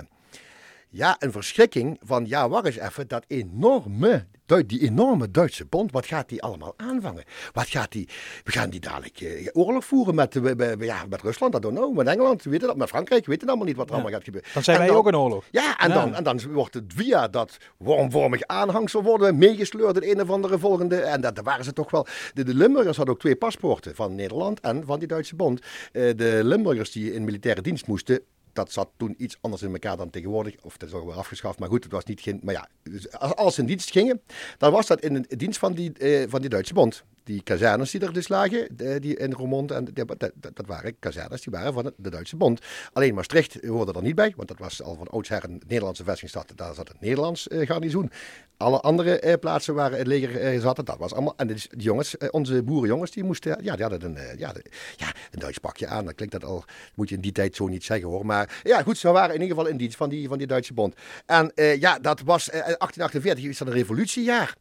[0.88, 4.26] ja, een verschrikking van, ja, wacht eens even, dat enorme,
[4.66, 7.24] die enorme Duitse bond, wat gaat die allemaal aanvangen?
[7.52, 8.08] Wat gaat die,
[8.44, 11.96] we gaan die dadelijk eh, oorlog voeren met, uh, ja, met Rusland, dat don't know,
[11.96, 14.50] met Engeland, weten dat, met Frankrijk, weten allemaal niet wat er allemaal gaat gebeuren.
[14.52, 15.44] Dan zijn wij ook een oorlog.
[15.50, 20.22] Ja, en, Dan, en dan wordt het via dat wormvormig aanhangsel worden meegesleurd in een
[20.22, 23.20] of andere volgende, en dat, daar waren ze toch wel, de, de Limburgers hadden ook
[23.20, 25.60] twee paspoorten, van Nederland en van die Duitse bond.
[25.92, 28.20] Uh, de Limburgers die in militaire dienst moesten,
[28.56, 30.54] dat zat toen iets anders in elkaar dan tegenwoordig.
[30.62, 31.58] Of dat is ook wel afgeschaft.
[31.58, 32.40] Maar goed, het was niet geen.
[32.42, 34.20] Maar ja, dus als alles in dienst gingen,
[34.58, 37.90] dan was dat in de dienst van die, uh, van die Duitse Bond die kazernes
[37.90, 38.68] die er dus lagen,
[39.00, 42.60] die in Roermond, en dat, dat, dat, waren kazernes die waren van de Duitse Bond.
[42.92, 46.52] Alleen Maastricht hoorde er niet bij, want dat was al van oudsher een Nederlandse vestingstad.
[46.54, 48.10] Daar zat het Nederlands uh, garnizoen.
[48.56, 51.34] Alle andere uh, plaatsen waar het leger uh, zat, dat was allemaal.
[51.36, 54.52] En die jongens, onze boerenjongens, die moesten, ja, die hadden een, ja,
[54.96, 56.04] ja, een Duits pakje aan.
[56.04, 58.26] Dan klinkt dat al, moet je in die tijd zo niet zeggen hoor.
[58.26, 60.74] Maar ja, goed, ze waren in ieder geval in dienst van die, van die Duitse
[60.74, 60.94] Bond.
[61.26, 64.56] En ja, dat was 1848, is dat een revolutiejaar.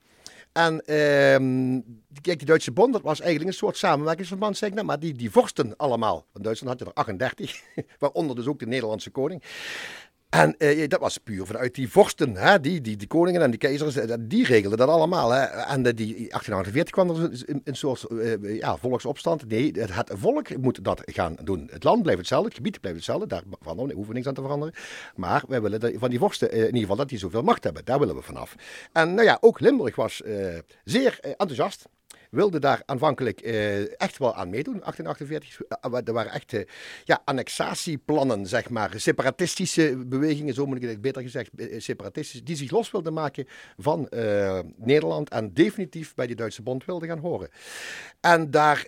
[0.56, 1.82] En uh,
[2.22, 5.14] kijk, die Duitse Bond, dat was eigenlijk een soort samenwerkingsverband, zeg ik nou, maar die,
[5.14, 6.26] die vorsten allemaal.
[6.34, 7.62] In Duitsland had je er 38,
[8.00, 9.44] waaronder dus ook de Nederlandse koning.
[10.36, 12.60] En eh, dat was puur vanuit die vorsten, hè?
[12.60, 15.32] Die, die, koningen en die keizers, eh, die regelden dat allemaal.
[15.32, 15.44] Hè?
[15.44, 18.06] En uh, die 1848 kwam er een, een soort
[18.42, 19.48] ja, volksopstand.
[19.48, 21.70] Nee, het volk moet dat gaan doen.
[21.72, 24.42] Het land blijft hetzelfde, het gebied blijft hetzelfde, daar veranderen, we hoeven niks aan te
[24.42, 24.74] veranderen.
[25.16, 27.86] Maar wij willen van die vorsten in ieder geval dat die zoveel macht hebben.
[27.86, 28.56] Daar willen we vanaf.
[28.92, 30.22] En nou ja, ook Limburg was
[30.84, 31.86] zeer enthousiast
[32.32, 35.62] wilde daar aanvankelijk uh, echt wel aan meedoen, 1848.
[36.06, 36.62] Er waren echt uh,
[37.04, 42.56] ja, annexatieplannen, zeg maar, separatistische bewegingen, zo moet ik het beter gezegd, eh, separatistische, die
[42.56, 44.10] zich los wilden maken van
[44.76, 47.50] Nederland en definitief bij die Duitse bond wilden gaan horen.
[48.20, 48.86] En daar,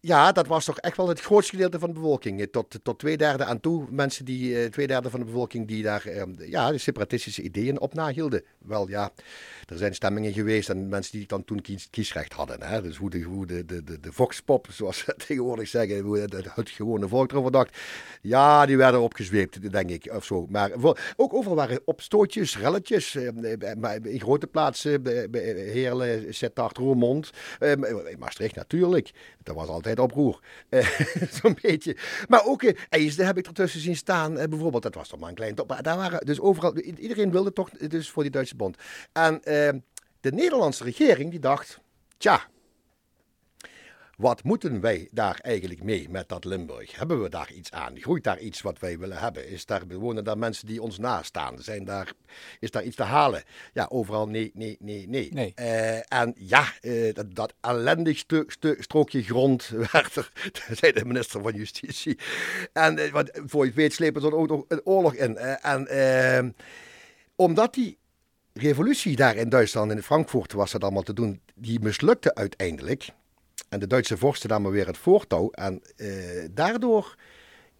[0.00, 2.48] ja, dat was toch echt wel het grootste gedeelte van de bevolking.
[2.50, 6.02] Tot, tot twee derde aan toe, mensen die, twee derde van de bevolking die daar,
[6.38, 8.42] ja, de separatistische ideeën op nahielden.
[8.58, 9.10] Wel, ja,
[9.66, 11.88] er zijn stemmingen geweest en mensen die dan toen kies,
[12.26, 12.62] hadden.
[12.62, 12.82] Hè?
[12.82, 17.08] Dus hoe de, hoe de, de, de, voxpop, zoals ze tegenwoordig zeggen, hoe het, gewone
[17.08, 17.76] volk erover dacht.
[18.22, 20.46] Ja, die werden opgezweept, denk ik, of zo.
[20.48, 20.70] Maar
[21.16, 23.14] ook overal waren opstootjes, relletjes.
[23.14, 25.02] Eh, in grote plaatsen,
[25.72, 27.30] Heerlen, Sittard, Roermond.
[27.58, 27.72] Eh,
[28.18, 29.10] Maastricht natuurlijk.
[29.42, 30.40] Dat was altijd oproer.
[31.40, 31.96] Zo'n beetje.
[32.28, 34.34] Maar ook IJsden heb ik ertussen zien staan.
[34.34, 35.78] bijvoorbeeld, dat was toch maar een klein top.
[35.82, 38.76] Daar waren dus overal, iedereen wilde toch dus voor die Duitse bond.
[39.12, 39.40] En
[40.20, 41.80] de Nederlandse regering die dacht,
[42.18, 42.48] tja,
[44.18, 46.96] wat moeten wij daar eigenlijk mee met dat Limburg?
[46.96, 48.00] Hebben we daar iets aan?
[48.00, 49.48] Groeit daar iets wat wij willen hebben?
[49.48, 51.58] Is daar, wonen daar mensen die ons nastaan?
[51.58, 52.12] Zijn daar,
[52.60, 53.42] is daar iets te halen?
[53.72, 55.32] Ja, overal nee, nee, nee, nee.
[55.32, 55.52] nee.
[55.56, 60.32] Uh, en ja, uh, dat, dat ellendig stu, stu, strookje grond werd er,
[60.80, 62.18] zei de minister van Justitie.
[62.72, 65.36] En uh, wat, voor je het weet slepen ze er ook nog een oorlog in.
[65.36, 66.54] en
[67.36, 67.98] omdat die
[68.52, 73.08] revolutie daar in Duitsland, in Frankfurt was dat allemaal te doen, die mislukte uiteindelijk.
[73.68, 75.50] En de Duitse vorsten namen weer het voortouw.
[75.50, 77.16] En uh, daardoor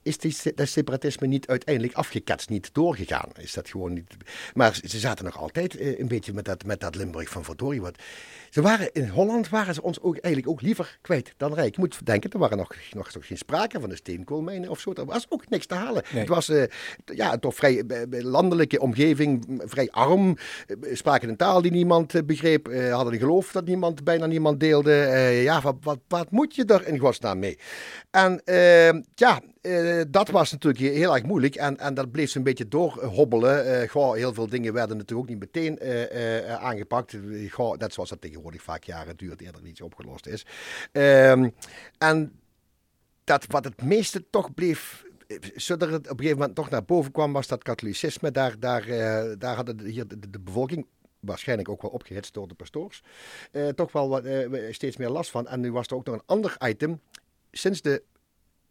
[0.02, 3.30] is die, separatisme niet uiteindelijk afgeketst, niet doorgegaan.
[3.36, 4.16] Is dat gewoon niet.
[4.54, 7.80] Maar ze zaten nog altijd uh, een beetje met dat, met dat Limburg van Verdorie.
[7.80, 8.02] Wat,
[8.50, 11.74] ze waren, in Holland waren ze ons ook eigenlijk ook liever kwijt dan Rijk.
[11.74, 14.92] Je moet denken, er waren nog, nog, nog geen sprake van de steenkoolmijnen of zo.
[14.92, 16.02] Er was ook niks te halen.
[16.06, 16.62] Het was uh,
[17.04, 20.36] ja, toch vrij landelijke omgeving, vrij arm.
[20.92, 22.66] spraken een taal die niemand begreep.
[22.90, 24.92] hadden een geloof dat niemand, bijna niemand deelde.
[25.42, 27.58] ja, wat, wat, wat moet je er in godsnaam mee?
[28.10, 28.42] En
[29.14, 33.82] ja, uh, dat was natuurlijk heel erg moeilijk en, en dat bleef zo'n beetje doorhobbelen.
[33.82, 37.16] Uh, goh, heel veel dingen werden natuurlijk ook niet meteen uh, aangepakt.
[37.50, 40.46] Goh, net zoals dat tegenwoordig vaak jaren duurt eerder iets opgelost is.
[40.92, 41.50] Ehm,
[41.98, 42.40] en
[43.24, 45.06] dat wat het meeste toch bleef
[45.54, 48.30] zodat het op een gegeven moment toch naar boven kwam, was dat katholicisme.
[48.30, 48.86] Daar, daar,
[49.38, 50.86] daar hadden hier de, bevolking,
[51.20, 53.02] waarschijnlijk ook wel opgehitst door de pastoors,
[53.74, 54.24] toch wel wat,
[54.70, 55.48] steeds meer last van.
[55.48, 57.00] En nu was er ook nog een ander item.
[57.50, 58.02] Sinds de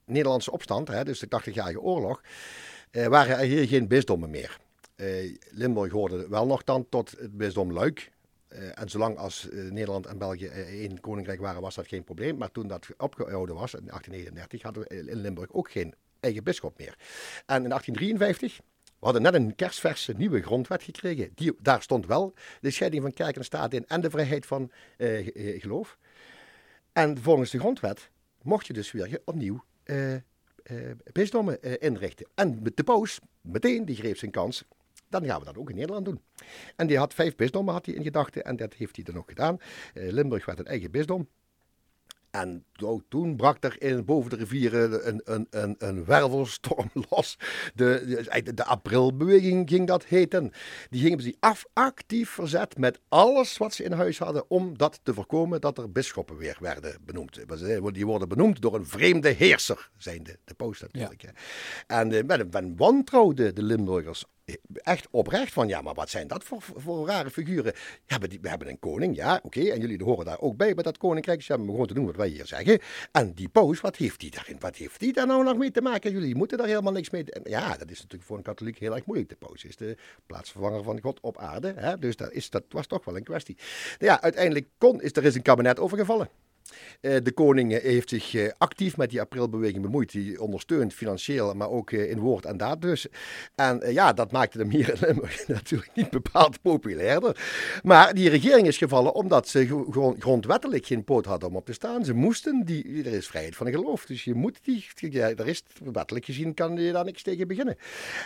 [0.08, 2.22] Nederlandse opstand, hè, dus de 80-jarige oorlog,
[2.92, 4.58] eh, waren er hier geen bisdommen meer.
[4.96, 8.12] Eh, Limburg hoorde wel nog dan tot het bisdom Luik.
[8.50, 12.04] Uh, en zolang als uh, Nederland en België uh, één koninkrijk waren, was dat geen
[12.04, 12.38] probleem.
[12.38, 16.78] Maar toen dat opgehouden was, in 1839, hadden we in Limburg ook geen eigen bisschop
[16.78, 16.98] meer.
[17.46, 21.32] En in 1853, we hadden net een kerstverse nieuwe grondwet gekregen.
[21.36, 24.72] Die, daar stond wel de scheiding van kerk en staat in en de vrijheid van
[25.58, 25.98] geloof.
[26.94, 28.10] En volgens de grondwet
[28.42, 29.64] mocht je dus weer opnieuw
[31.12, 32.28] bisdommen inrichten.
[32.36, 34.66] En de paus, meteen, die greep zijn kans.
[35.10, 36.22] Dan gaan we dat ook in Nederland doen.
[36.76, 39.30] En die had vijf bisdommen had hij in gedachten en dat heeft hij dan ook
[39.30, 39.58] gedaan.
[39.94, 41.28] Limburg werd een eigen bisdom.
[42.32, 42.66] En
[43.10, 47.38] toen brak er in, boven de rivieren een, een, een, een wervelstorm los.
[47.76, 50.52] De, de, de, aprilbeweging ging dat heten.
[50.90, 55.00] Die gingen zich af, actief verzet met alles wat ze in huis hadden om dat
[55.04, 57.40] te voorkomen dat er bisschoppen weer werden benoemd.
[57.94, 61.22] Die worden benoemd door een vreemde heerser, zijn de, de paus natuurlijk.
[61.22, 61.32] Ja.
[61.88, 64.26] En uh, men, men wantrouwde de Limburgers
[64.74, 67.74] echt oprecht van, ja, maar wat zijn dat voor, voor rare figuren?
[68.06, 70.98] Ja, we, hebben een koning, ja, oké, en jullie horen daar ook bij, bij dat
[70.98, 71.42] koninkrijk.
[71.42, 72.80] Ze hebben gewoon te doen wat wij hier zeggen.
[73.12, 74.60] En die paus, wat heeft die daarin?
[74.60, 76.12] Wat heeft die daar nou nog mee te maken?
[76.12, 77.26] Jullie moeten daar helemaal niks mee.
[77.44, 79.30] Ja, dat is natuurlijk voor een katholiek heel erg moeilijk.
[79.30, 81.98] De paus is de plaatsvervanger van God op aarde, hè?
[81.98, 83.58] dus dat, is, dat was toch wel een kwestie.
[83.98, 86.30] Ja, uiteindelijk kon, is er is een kabinet overgevallen.
[87.02, 90.12] Eh, de koning heeft zich eh, actief met die aprilbeweging bemoeid.
[90.12, 93.08] Die ondersteunt financieel, maar ook eh, in woord en daad dus.
[93.56, 97.38] En ja, dat maakte hem hier in natuurlijk niet bepaald populairder.
[97.84, 101.74] Maar die regering is gevallen omdat ze gewoon grondwettelijk geen poot hadden om op te
[101.74, 102.06] staan.
[102.06, 104.06] Ze moesten, die, er is vrijheid van geloof.
[104.06, 107.78] Dus je moet die, ja, er is, wettelijk gezien kan je daar niks tegen beginnen.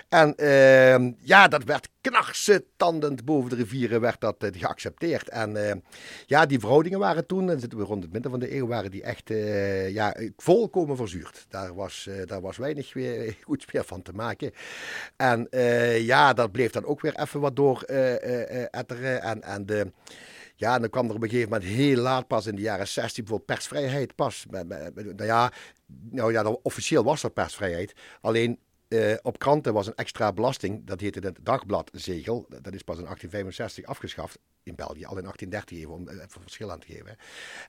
[0.09, 5.29] En ehm, ja, dat werd knarsetandend boven de rivieren werd dat geaccepteerd.
[5.29, 5.83] En
[6.25, 8.91] ja, die verhoudingen waren toen, dan zitten we rond het midden van de eeuw waren
[8.91, 11.45] die echt uh, ja, volkomen verzuurd.
[11.49, 14.51] Daar was, uh, daar was weinig weer goed meer van te maken.
[15.15, 19.21] En uh, ja, dat bleef dan ook weer even wat door etteren.
[19.21, 19.91] En, en de...
[20.55, 22.87] Ja, en dan kwam er op een gegeven moment heel laat pas in de jaren
[22.87, 24.45] 60 bijvoorbeeld persvrijheid pas.
[24.49, 25.51] Nou ja,
[26.09, 27.93] nou ja, officieel was er persvrijheid.
[28.21, 28.59] Alleen
[28.93, 32.45] uh, op kranten was een extra belasting, dat heette het dagbladzegel.
[32.49, 36.71] Dat is pas in 1865 afgeschaft in België, al in 1830 even, om even verschil
[36.71, 37.17] aan te geven.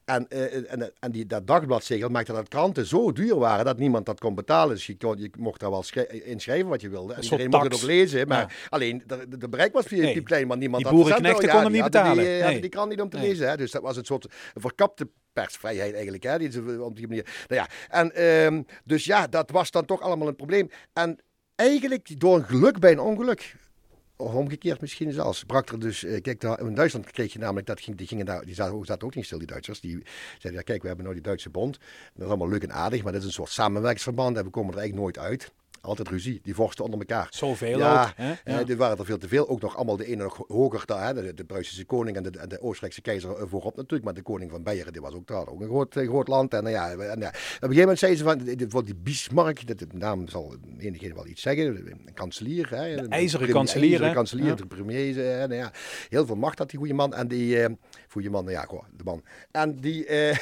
[0.05, 4.07] En, uh, en, en die, dat dagbladzegel maakte dat kranten zo duur waren dat niemand
[4.07, 4.75] dat kon betalen.
[4.75, 7.15] Dus je, kon, je mocht daar wel inschrijven wat je wilde.
[7.15, 10.13] En iedereen mocht het ook lezen, maar alleen de, de, bereik was nee.
[10.13, 12.25] die klein, maar niemand die boerenknechten konden ja, niet betalen.
[12.25, 12.61] Die, nee.
[12.61, 13.29] die krant niet om te nee.
[13.29, 13.49] lezen.
[13.49, 13.57] Hè.
[13.57, 16.23] Dus dat was een soort verkapte persvrijheid eigenlijk.
[16.23, 17.45] Hè, die, op die manier.
[17.49, 20.71] Nou ja, en, um, dus ja, dat was dan toch allemaal een probleem.
[20.93, 21.19] En
[21.55, 23.57] eigenlijk door een geluk bij een ongeluk.
[24.17, 25.45] Of omgekeerd misschien zelfs.
[25.45, 28.45] Brak er dus, eh, kijk, in Duitsland kreeg je namelijk, dat ging, die gingen daar,
[28.45, 29.81] die zaten, ook niet stil, die Duitsers.
[29.81, 30.03] Die
[30.39, 31.79] zeiden, ja, kijk, we hebben nou die Duitse bond.
[32.15, 34.73] Dat is allemaal leuk en aardig, maar dit is een soort samenwerkingsverband en we komen
[34.73, 36.41] er eigenlijk nooit uit altijd ruzie.
[36.43, 37.27] Die vorsten onder elkaar.
[37.31, 38.13] Zoveel ja, ook.
[38.17, 38.53] Hè?
[38.53, 38.65] Ja.
[38.65, 39.49] dit waren er veel te veel.
[39.49, 41.07] Ook nog allemaal de ene nog hoger daar.
[41.07, 41.23] Hè?
[41.23, 44.05] De, de Pruisische koning en de, de Oostenrijkse keizer eh, voorop natuurlijk.
[44.05, 45.47] Maar de koning van Beieren, die was ook daar.
[45.47, 46.55] Ook een groot, eh, groot land.
[46.55, 49.87] En, ja, en, ja, op een gegeven moment zeiden ze van, voor die Bismarck, de
[49.93, 51.67] naam zal enigeen wel iets zeggen.
[51.67, 52.71] Een kanselier.
[52.71, 52.97] Hè?
[52.97, 53.91] De ijzeren kanselier.
[53.91, 55.17] IJzeren kanselier, de premier.
[55.17, 55.47] Hè?
[55.47, 55.73] Nou ja,
[56.09, 57.15] heel veel macht had die goede man.
[57.15, 57.59] En die,
[58.13, 59.23] goede man, ja, gewoon, de man.
[59.51, 60.37] En die, uh,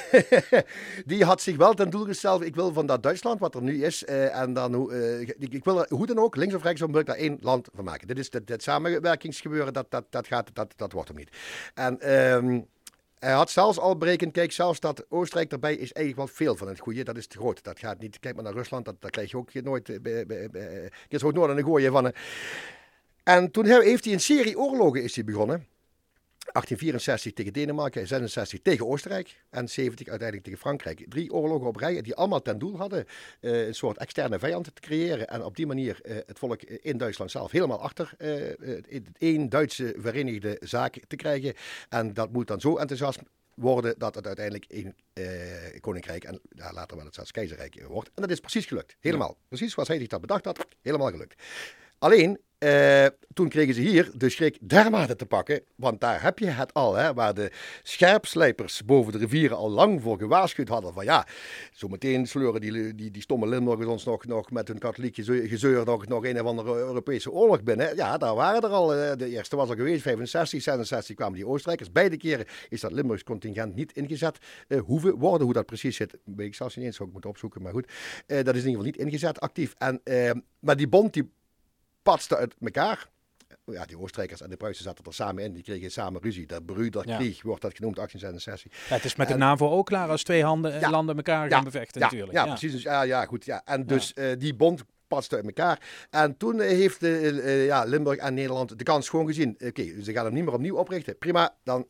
[1.11, 3.85] die had zich wel ten doel gesteld, ik wil van dat Duitsland, wat er nu
[3.85, 7.07] is, uh, en dan, uh, ik, wil hoe dan ook, links of rechts, wil ik
[7.07, 8.07] daar één land van maken.
[8.07, 11.37] Dit is het samenwerkingsgebeuren, dat, dat, dat, gaat, dat, dat wordt hem niet.
[11.75, 12.15] En...
[12.33, 12.67] Um,
[13.19, 16.69] hij had zelfs al berekend, kijk, zelfs dat Oostenrijk erbij is eigenlijk wel veel van
[16.69, 17.03] het goede.
[17.03, 17.65] Dat is te groot.
[17.65, 18.19] Dat gaat niet.
[18.19, 19.89] Kijk maar naar Rusland, dat, dat krijg je ook nooit.
[21.09, 22.13] Is ook nooit een gooien van.
[23.23, 25.67] En toen heeft hij een serie oorlogen is hij begonnen.
[26.53, 31.05] 1864 tegen Denemarken, 66 tegen Oostenrijk en 70 uiteindelijk tegen Frankrijk.
[31.09, 33.05] Drie oorlogen op rij die allemaal ten doel hadden
[33.41, 36.99] uh, een soort externe vijand te creëren en op die manier uh, het volk in
[36.99, 41.55] Duitsland zelf helemaal achter uh, één Duitse verenigde zaak te krijgen.
[41.89, 43.19] En dat moet dan zo enthousiast
[43.55, 44.95] worden dat het uiteindelijk een
[45.81, 46.41] koninkrijk en
[46.73, 48.11] later wel het zelfs keizerrijk wordt.
[48.15, 48.97] En dat is precies gelukt.
[49.01, 49.37] Helemaal.
[49.49, 50.67] Precies zoals hij zich dat bedacht had.
[50.83, 51.43] Helemaal gelukt.
[51.99, 56.47] Alleen, uh, toen kregen ze hier de schrik dermate te pakken, want daar heb je
[56.47, 57.51] het al, hè, waar de
[57.83, 61.27] scherpslijpers boven de rivieren al lang voor gewaarschuwd hadden van ja,
[61.73, 66.07] zometeen sleuren die, die, die stomme Limburgers ons nog, nog met hun katholiek gezeur nog,
[66.07, 67.97] nog een of andere Europese oorlog binnen.
[67.97, 71.47] Ja, daar waren er al, uh, de eerste was al geweest, 65, 66 kwamen die
[71.47, 71.93] Oostenrijkers.
[71.93, 75.45] Beide keren is dat Limburgs contingent niet ingezet uh, hoeven worden.
[75.45, 77.93] Hoe dat precies zit, weet ik zelfs niet eens, zou ik moeten opzoeken, maar goed.
[78.27, 79.75] dat is in ieder geval niet ingezet actief.
[79.79, 80.03] En,
[80.59, 81.31] maar die bond die
[82.03, 83.09] patste uit elkaar.
[83.65, 85.53] Ja, die Oostenrijkers en de Pruisen zaten er samen in.
[85.53, 86.47] Die kregen samen ruzie.
[86.47, 87.43] De Brüderkrieg ja.
[87.43, 88.89] wordt dat genoemd, 1866.
[88.89, 91.65] Ja, het is met de NAVO ook klaar als twee handen, ja, landen elkaar gaan
[91.65, 92.33] bevechten natuurlijk.
[92.33, 92.73] Ja, precies.
[92.73, 93.45] Dus, ja, ja, goed.
[93.45, 93.63] Ja.
[93.65, 96.07] En dus uh, die bond patste uit elkaar.
[96.11, 99.55] En toen heeft uh, ja, Limburg en Nederland de kans gewoon gezien.
[99.55, 101.19] Oké, okay, ze gaan hem niet meer opnieuw oprichten.
[101.19, 101.87] Prima, dan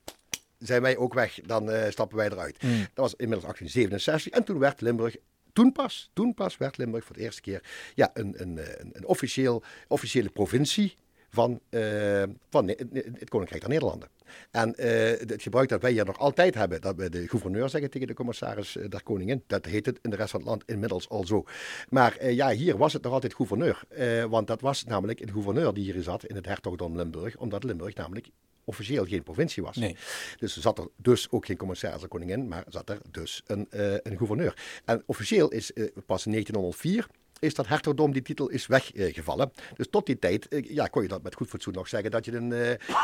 [0.58, 1.38] zijn wij ook weg.
[1.46, 2.62] Dan uh, stappen wij eruit.
[2.62, 2.78] Mm.
[2.78, 4.32] Dat was inmiddels 1867.
[4.32, 5.16] En toen werd Limburg
[5.52, 7.62] toen pas, toen pas werd Limburg voor de eerste keer
[7.94, 10.96] ja, een, een, een, een officieel, officiële provincie
[11.30, 14.08] van, uh, van het Koninkrijk der Nederlanden.
[14.50, 14.86] En uh,
[15.28, 18.14] het gebruik dat wij hier nog altijd hebben, dat we de gouverneur zeggen tegen de
[18.14, 21.44] commissaris der koningin, dat heet het in de rest van het land inmiddels al zo.
[21.88, 23.82] Maar ja, hier was het nog altijd gouverneur.
[24.28, 27.94] want dat was namelijk een gouverneur die hier zat in het hertogdom Limburg, omdat Limburg
[27.94, 28.28] namelijk
[28.70, 29.76] officieel geen provincie was.
[29.76, 29.96] Nee.
[30.38, 34.16] Dus zat er dus ook geen commissaris koningin, maar zat er dus een, uh, een
[34.16, 34.54] gouverneur.
[34.84, 37.06] En officieel is uh, pas in 1904
[37.38, 39.52] is dat hertogdom, die titel is weggevallen.
[39.76, 42.24] dus tot die tijd uh, ja, kon je dat met goed fatsoen nog zeggen dat
[42.24, 42.48] je een,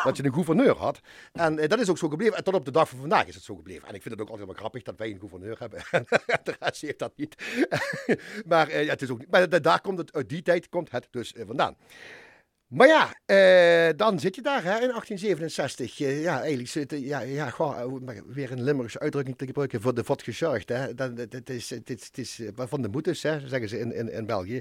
[0.04, 1.00] dat je een gouverneur had.
[1.32, 2.36] En dat is ook zo gebleven.
[2.36, 3.88] En tot op de dag van vandaag is het zo gebleven.
[3.88, 5.80] En ik vind het ook altijd wel grappig dat wij een gouverneur hebben.
[6.44, 7.34] de rest heeft dat niet.
[8.52, 11.76] maar, het is ook, maar daar komt het, uit die tijd komt het dus vandaan.
[12.66, 16.00] Maar ja, eh, dan zit je daar hè, in 1867.
[16.00, 17.84] Uh, ja, eigenlijk ja, ja, uh,
[18.26, 20.68] weer een Limburgse uitdrukking te gebruiken voor de vod gezorgd.
[20.68, 20.94] Hè.
[20.94, 24.60] Dat, het, is, is, is van de moeders, hè, zeggen ze in, in, België.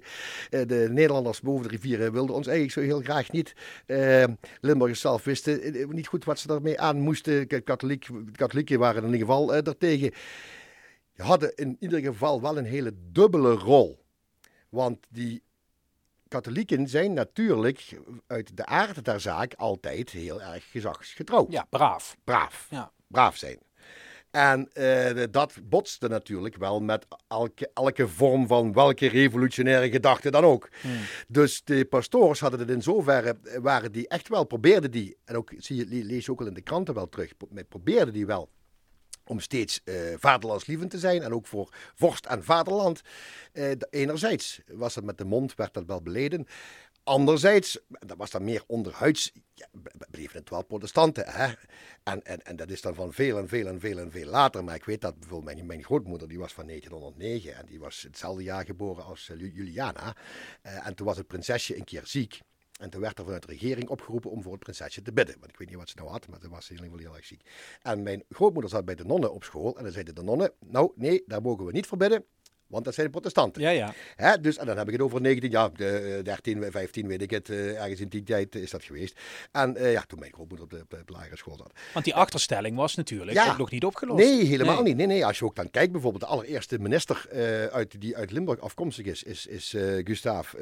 [0.49, 3.53] De Nederlanders boven de rivieren wilden ons eigenlijk zo heel graag niet.
[4.61, 7.63] Limburgers zelf wisten niet goed wat ze ermee aan moesten.
[7.63, 10.11] Katholiek, katholieken waren in ieder geval daartegen.
[11.15, 14.03] Hadden in ieder geval wel een hele dubbele rol.
[14.69, 15.43] Want die
[16.27, 21.45] katholieken zijn natuurlijk uit de aard der zaak altijd heel erg gezagsgetrouw.
[21.49, 22.15] Ja, braaf.
[22.23, 22.67] Braaf.
[22.69, 22.91] Ja.
[23.07, 23.59] Braaf zijn.
[24.31, 30.43] En uh, dat botste natuurlijk wel met elke, elke vorm van welke revolutionaire gedachte dan
[30.43, 30.69] ook.
[30.81, 30.99] Hmm.
[31.27, 35.53] Dus de pastoors hadden het in zoverre, waren die echt wel, probeerden die, en ook
[35.57, 37.33] zie je, lees je ook al in de kranten wel terug,
[37.69, 38.49] probeerden die wel
[39.25, 43.01] om steeds uh, vaderlandslievend te zijn en ook voor vorst en vaderland.
[43.53, 46.47] Uh, enerzijds was het met de mond, werd dat wel beleden.
[47.03, 49.67] Anderzijds, dat was dan meer onderhuids, ja,
[50.09, 51.25] bleven het wel protestanten.
[51.27, 51.53] Hè?
[52.03, 54.63] En, en, en dat is dan van veel en veel en veel en veel later.
[54.63, 58.01] Maar ik weet dat bijvoorbeeld mijn, mijn grootmoeder, die was van 1909 en die was
[58.01, 60.15] hetzelfde jaar geboren als uh, Juliana.
[60.61, 62.41] En toen was het prinsesje een keer ziek.
[62.79, 65.35] En toen werd er vanuit de regering opgeroepen om voor het prinsesje te bidden.
[65.39, 67.25] Want ik weet niet wat ze nou had, maar ze was in ieder heel erg
[67.25, 67.49] ziek.
[67.81, 69.77] En mijn grootmoeder zat bij de nonnen op school.
[69.77, 72.25] En dan zeiden de nonnen, nou nee, daar mogen we niet voor bidden.
[72.67, 73.61] Want dat zijn de protestanten.
[73.61, 73.93] Ja, ja.
[74.15, 74.39] Hè?
[74.39, 77.49] Dus, en dan heb ik het over 19, ja, de, 13, 15 weet ik het.
[77.49, 79.19] Uh, ergens in die tijd is dat geweest.
[79.51, 81.71] En uh, ja, toen mijn grootmoeder op de, op de lagere school zat.
[81.93, 83.51] Want die achterstelling was natuurlijk ja.
[83.51, 84.23] ook nog niet opgelost.
[84.23, 84.83] Nee, helemaal nee.
[84.83, 84.95] niet.
[84.95, 88.31] Nee, nee, als je ook dan kijkt, bijvoorbeeld de allereerste minister uh, uit, die uit
[88.31, 90.53] Limburg afkomstig is, is, is Gustav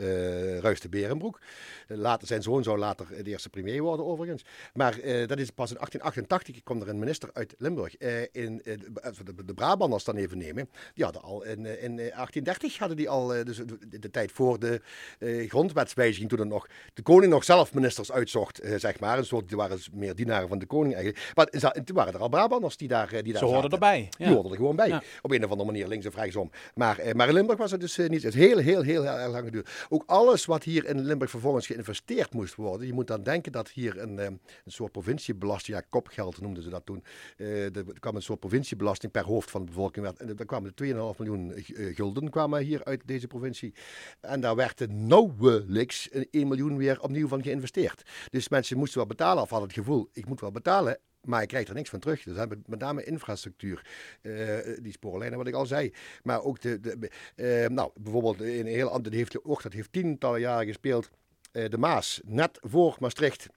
[0.61, 1.39] Ruys de Berenbroek.
[1.87, 4.45] later, zijn zoon zou later de eerste premier worden overigens.
[4.73, 4.91] Maar
[5.27, 7.97] dat is pas in 1888 kwam er een minister uit Limburg.
[8.31, 10.69] in, de, de Brabanders dan even nemen.
[10.93, 14.81] Die hadden al in, in 1830 hadden die al, dus de, de tijd voor de
[15.19, 19.17] uh, grondwetswijziging, toen er nog de koning nog zelf ministers uitzocht, uh, zeg maar.
[19.17, 21.31] Een soort, die waren dus meer dienaren van de koning eigenlijk.
[21.35, 21.45] Maar
[21.83, 24.07] toen waren er al Brabanders die daar, die daar Ze hoorden erbij.
[24.09, 24.25] Ja.
[24.25, 24.87] Die hoorden er gewoon bij.
[24.87, 25.03] Ja.
[25.21, 26.51] Op een of andere manier, links of rechtsom.
[26.75, 28.23] Maar, maar in Limburg was het dus niet.
[28.23, 29.69] Het heel, heel, heel, heel, lang geduurd.
[29.89, 32.87] Ook alles wat hier in Limburg vervolgens geïnvesteerd moest worden.
[32.87, 36.85] Je moet dan denken dat hier een, een soort provinciebelasting, ja, kopgeld noemden ze dat
[36.85, 37.03] toen.
[37.37, 40.07] er kwam een soort provinciebelasting per hoofd van de bevolking.
[40.17, 41.53] En daar kwamen 2,5 miljoen
[41.93, 43.73] gulden kwamen hier uit deze provincie.
[44.21, 48.03] En daar werd er nauwelijks 1 miljoen weer opnieuw van geïnvesteerd.
[48.29, 50.97] Dus mensen moesten wel betalen of hadden het gevoel, ik moet wel betalen.
[51.23, 52.23] Maar ik krijg er niks van terug.
[52.23, 53.85] Dus met name infrastructuur.
[54.21, 55.93] Uh, die spoorlijnen, wat ik al zei.
[56.23, 56.79] Maar ook de.
[56.79, 59.13] de uh, nou, bijvoorbeeld in een heel ander.
[59.13, 61.09] Heeft ook, dat heeft tientallen jaren gespeeld.
[61.51, 62.21] De Maas.
[62.25, 63.47] Net voor Maastricht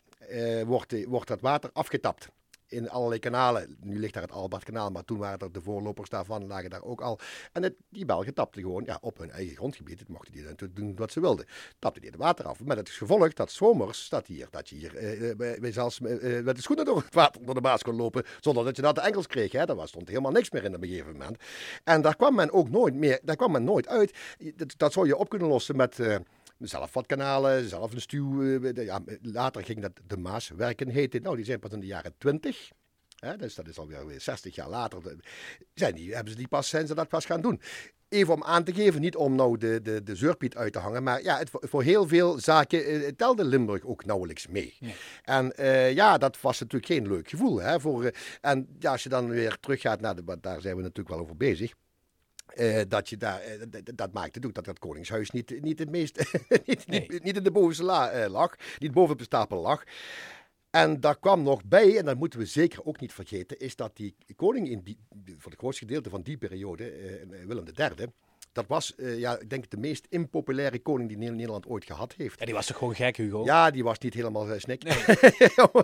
[0.65, 2.29] wordt, wordt dat water afgetapt
[2.69, 3.77] in allerlei kanalen.
[3.81, 7.01] Nu ligt daar het Albertkanaal, maar toen waren er de voorlopers daarvan, lagen daar ook
[7.01, 7.19] al.
[7.53, 9.99] En het, die Belgen tapten gewoon ja, op hun eigen grondgebied.
[9.99, 11.47] Het mochten die natuurlijk doen wat ze wilden.
[11.79, 12.65] Tapten die het water af.
[12.65, 16.57] Met het gevolg dat zomers staat hier, dat je hier eh, bij, zelfs eh, met
[16.57, 19.01] de schoenen door het water door de baas kon lopen, zonder dat je dat de
[19.01, 19.53] enkels kreeg.
[19.53, 19.65] Hè.
[19.65, 21.37] Daar stond helemaal niks meer in op een gegeven moment.
[21.85, 24.19] En daar kwam men ook nooit meer, daar kwam men nooit uit.
[24.57, 25.99] Dat, dat zou je op kunnen lossen met...
[25.99, 26.17] Uh,
[26.59, 28.43] zelf wat kanalen, zelf een stuw.
[28.75, 31.23] Ja, later ging dat de Maaswerken heten.
[31.23, 32.71] Nou, die zijn pas in de jaren 20.
[33.17, 35.17] Hè, dus dat is alweer 60 jaar later.
[35.75, 37.61] Zijn die, hebben ze die pas, zijn ze dat pas gaan doen.
[38.09, 41.03] Even om aan te geven, niet om nou de, de, de zeurpiet uit te hangen,
[41.03, 44.77] maar ja, het, voor heel veel zaken uh, telde Limburg ook nauwelijks mee.
[44.79, 44.93] Ja.
[45.25, 47.61] En uh, ja, dat was natuurlijk geen leuk gevoel.
[47.61, 50.83] Hè, voor, uh, en ja, als je dan weer teruggaat naar de, daar zijn we
[50.83, 51.73] natuurlijk wel over bezig.
[52.55, 56.17] Uh, dat, je daar, uh, dat maakte ook dat dat Koningshuis niet, niet het meest,
[56.67, 57.07] niet, nee.
[57.09, 59.85] niet, niet, in de bovenste la uh, lag, niet boven op de stapel lag.
[60.71, 63.97] En daar kwam nog bij, en dat moeten we zeker ook niet vergeten, is dat
[63.97, 64.99] die koning in die,
[65.39, 66.93] voor het grootste gedeelte van die periode,
[67.47, 68.09] Willem III,
[68.57, 72.39] dat was, uh, ja, ik denk de meest impopulaire koning die Nederland ooit gehad heeft.
[72.39, 73.45] Ja, die was toch gewoon gek, Hugo?
[73.45, 74.83] Ja, die was niet helemaal uh, snik.
[74.83, 74.95] Nee.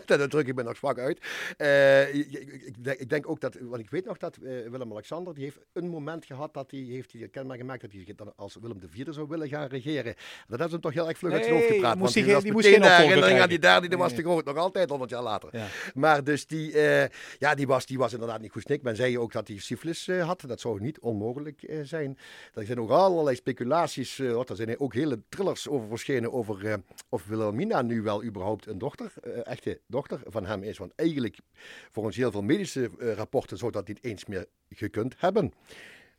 [0.18, 1.18] dat druk ik me nog zwak uit.
[1.58, 4.36] Uh, ik, ik, ik, denk ook dat, want ik weet nog dat
[4.70, 8.32] Willem-Alexander, die heeft een moment gehad dat hij heeft hij kenbaar gemaakt dat hij dan
[8.36, 10.14] als Willem IV zou willen gaan regeren.
[10.14, 11.98] Dat hebben ze hem toch heel erg vlug uit zijn hoofd gepraat.
[11.98, 14.22] Moest want die, die, die moest geen herinnering aan die daar, die was nee.
[14.22, 15.48] groot, nog altijd 100 jaar later.
[15.52, 15.66] Ja.
[15.94, 16.78] Maar dus die,
[17.38, 18.82] ja, die was, die was inderdaad niet goed snik.
[18.82, 20.44] Men zei ook dat hij syfilis had.
[20.46, 22.18] Dat zou niet onmogelijk zijn.
[22.62, 24.18] Er zijn ook allerlei speculaties.
[24.18, 26.74] Uh, er zijn ook hele thrillers over verschenen over uh,
[27.08, 30.78] of Wilhelmina nu wel überhaupt een dochter, uh, echte dochter van hem is.
[30.78, 31.38] Want eigenlijk,
[31.90, 35.52] volgens heel veel medische rapporten, zou dat niet eens meer gekund hebben.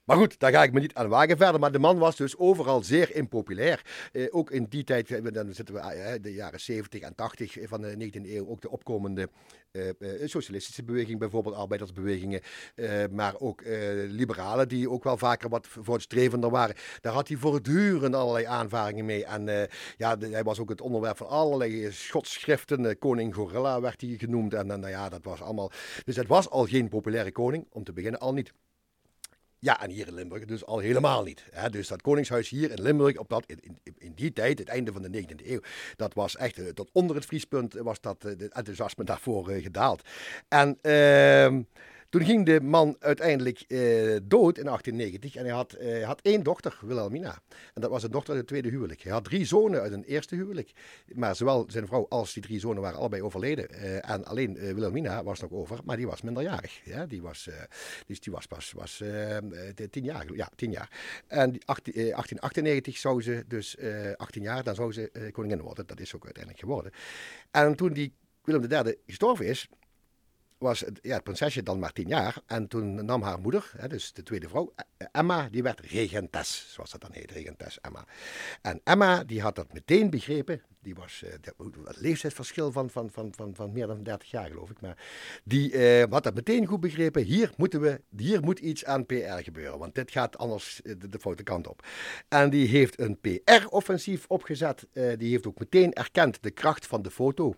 [0.05, 1.59] Maar goed, daar ga ik me niet aan wagen verder.
[1.59, 4.09] Maar de man was dus overal zeer impopulair.
[4.11, 7.57] Eh, ook in die tijd, eh, dan zitten we eh, de jaren 70 en 80
[7.63, 9.29] van de 19e eeuw, ook de opkomende
[9.73, 12.41] eh, eh, socialistische beweging, bijvoorbeeld arbeidersbewegingen.
[12.75, 13.63] Eh, maar ook
[14.07, 16.75] liberalen, die ook wel vaker wat voortstrevender waren.
[17.01, 19.25] Daar had hij voortdurend allerlei aanvaringen mee.
[19.25, 22.97] En ja, hij was ook het onderwerp van allerlei schotschriften.
[22.99, 24.53] koning Gorilla werd hij genoemd.
[24.53, 25.71] En nou ja, dat was allemaal.
[26.03, 28.53] Dus het was al geen populaire koning, om te beginnen al niet.
[29.63, 31.45] Ja, en hier in Limburg dus al helemaal niet.
[31.51, 31.69] Hè.
[31.69, 35.01] Dus dat koningshuis hier in Limburg, op dat, in, in, die tijd, het einde van
[35.01, 35.59] de 19e eeuw,
[35.95, 40.01] dat was echt, uh, tot onder het vriespunt was dat, het enthousiasme daarvoor uh, gedaald.
[40.47, 40.77] En...
[42.13, 43.79] Toen ging de man uiteindelijk uh,
[44.23, 47.41] dood in 1890 en hij had, uh, had één dochter, Wilhelmina.
[47.73, 49.01] En dat was een dochter uit het tweede huwelijk.
[49.01, 50.71] Hij had drie zonen uit een eerste huwelijk.
[51.13, 53.67] Maar zowel zijn vrouw als die drie zonen waren allebei overleden.
[53.71, 56.81] Uh, en alleen Wilhelmina was nog over, maar die was minderjarig.
[56.83, 57.49] Ja, die, was,
[58.05, 59.03] dus die was pas was,
[59.89, 60.33] tien jaar.
[60.33, 60.89] Ja, tien jaar.
[61.27, 63.77] En 18, 1898 zou ze dus,
[64.17, 65.87] 18 jaar, dan zou ze koningin worden.
[65.87, 66.91] Dat is ook uiteindelijk geworden.
[67.51, 68.13] En toen die
[68.43, 69.69] Willem III gestorven is,
[70.63, 72.41] was het, ja, prinsesje dan maar tien jaar.
[72.45, 76.73] En toen nam haar moeder, hè, dus de tweede vrouw, eh, Emma, die werd regentes,
[76.73, 78.05] zoals dat dan heet, regentes Emma.
[78.61, 80.61] En Emma, die had dat meteen begrepen.
[80.81, 81.31] Die was uh,
[81.85, 84.81] het leeftijdsverschil van, van, van, van, van meer dan 30 jaar, geloof ik.
[84.81, 84.97] Maar
[85.43, 85.77] die
[86.09, 87.23] had dat meteen goed begrepen.
[87.23, 91.19] Hier, moeten we, hier moet iets aan PR gebeuren, want dit gaat anders de, de
[91.19, 91.85] foute kant op.
[92.27, 94.87] En die heeft een PR-offensief opgezet.
[94.93, 97.55] die heeft ook meteen erkend de kracht van de foto.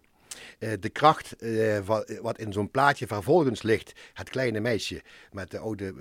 [0.59, 1.77] Eh, de kracht uh,
[2.21, 3.93] wat in zo'n plaatje vervolgens ligt.
[4.13, 5.93] Het kleine meisje met de oude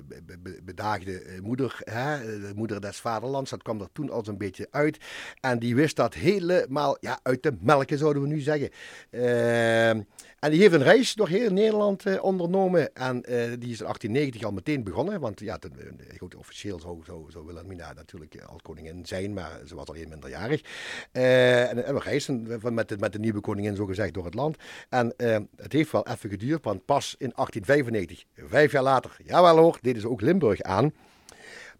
[0.63, 3.51] bedaagde eh, moeder, hè, de moeder des vaderlands.
[3.51, 4.99] Dat kwam er toen al zo'n beetje uit.
[5.41, 8.71] En die wist dat helemaal ja, uit de melken, zouden we nu zeggen.
[10.45, 12.95] En die heeft een reis door heel Nederland ondernomen.
[12.95, 13.21] En
[13.59, 15.21] die is in 1890 al meteen begonnen.
[15.21, 15.59] Want ja,
[16.19, 19.33] goed, officieel zou, zou, zou Wilhelmina natuurlijk als koningin zijn.
[19.33, 20.61] Maar ze was alleen minderjarig.
[21.13, 24.57] en, en we reizen met de, met de nieuwe koningin, zo gezegd, door het land.
[24.89, 25.15] En
[25.57, 30.01] het heeft wel even geduurd, want pas in 1895, vijf jaar later, jawel hoor, deden
[30.01, 30.93] ze ook Limburg aan.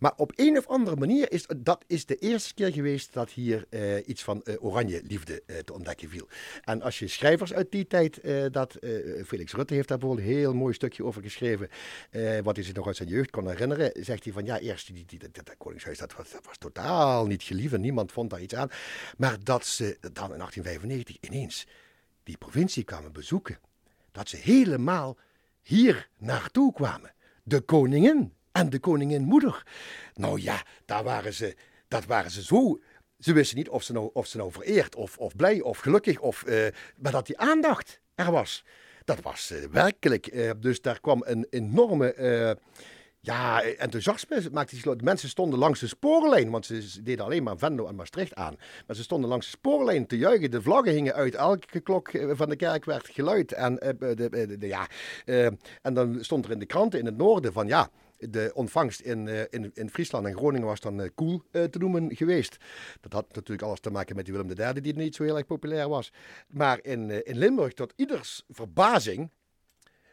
[0.05, 3.67] Maar op een of andere manier is dat is de eerste keer geweest dat hier
[3.71, 6.29] uh, iets van uh, oranje liefde uh, te ontdekken viel.
[6.65, 8.21] En als je schrijvers uit die tijd,
[8.53, 8.77] dat
[9.25, 11.69] Felix Rutte heeft daar bijvoorbeeld een heel mooi stukje over geschreven,
[12.43, 15.05] wat hij zich nog uit zijn jeugd kon herinneren, zegt hij van ja, eerst die,
[15.07, 18.71] die, dat, Koningshuis, dat was, was totaal niet geliefd niemand vond daar iets aan.
[19.17, 21.67] Maar dat ze dan in 1895 ineens
[22.23, 23.59] die provincie kwamen bezoeken,
[24.13, 25.17] dat ze helemaal
[25.63, 27.13] hier naartoe kwamen.
[27.43, 29.63] De koningin en de koninginmoeder.
[30.15, 31.57] Nou ja, daar waren ze,
[31.89, 32.81] dat waren ze zo.
[33.19, 36.21] Ze wisten niet of ze nou, of ze nou vereerd of, of blij of gelukkig,
[36.21, 38.65] of, uh, maar dat die aandacht er was.
[39.05, 40.33] Dat was uh, werkelijk.
[40.33, 42.15] Uh, dus daar kwam een enorme
[43.21, 44.97] ja, enthousiasme maakte.
[44.97, 48.57] De mensen stonden langs de spoorlijn, want ze deden alleen maar Venlo en Maastricht aan.
[48.87, 50.51] Maar ze stonden langs de spoorlijn te juichen.
[50.51, 51.35] De vlaggen hingen uit.
[51.35, 53.53] Elke klok eh, van de kerk werd geluid.
[53.53, 54.87] En, de, de, ja,
[55.83, 57.91] en dan stond er in de kranten in het noorden van ja
[58.31, 62.57] de ontvangst in, in, in Friesland en Groningen was dan cool te noemen geweest.
[63.01, 65.47] Dat had natuurlijk alles te maken met die Willem III, die niet zo heel erg
[65.47, 66.13] populair was.
[66.49, 69.31] Maar in, in Limburg, tot ieders verbazing,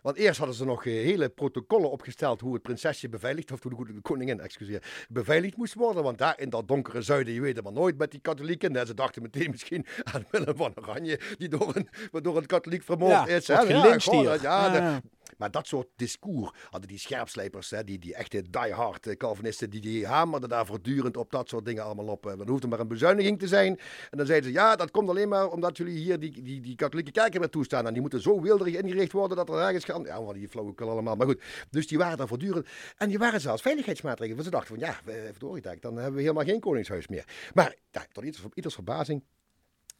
[0.01, 3.86] want eerst hadden ze nog eh, hele protocollen opgesteld hoe het prinsesje beveiligd, of hoe
[3.86, 6.03] de koningin, excuseer, beveiligd moest worden.
[6.03, 8.76] Want daar in dat donkere zuiden, je weet het maar nooit met die katholieken.
[8.76, 11.89] En ze dachten meteen misschien aan Willem van Oranje, die door een,
[12.24, 13.45] door een katholiek vermoord ja, is.
[13.45, 15.01] Ja, ja, ja,
[15.41, 19.81] maar dat soort discours hadden die scherpslijpers, hè, die, die echte diehard eh, Calvinisten, die,
[19.81, 22.23] die hamerden daar voortdurend op dat soort dingen allemaal op.
[22.23, 23.79] Dan hoefde maar een bezuiniging te zijn.
[24.09, 26.75] En dan zeiden ze, ja, dat komt alleen maar omdat jullie hier die, die, die
[26.75, 27.87] katholieke kerken weer toestaan.
[27.87, 30.03] En die moeten zo wilderig ingericht worden dat er ergens gaan...
[30.03, 31.15] Ja, van die flauwekul allemaal.
[31.15, 32.67] Maar goed, dus die waren daar voortdurend.
[32.97, 34.35] En die waren zelfs veiligheidsmaatregelen.
[34.35, 37.25] Want ze dachten van, ja, verdorie, dan hebben we helemaal geen koningshuis meer.
[37.53, 39.40] Maar ja, tot ieders, ieders verbazing eh,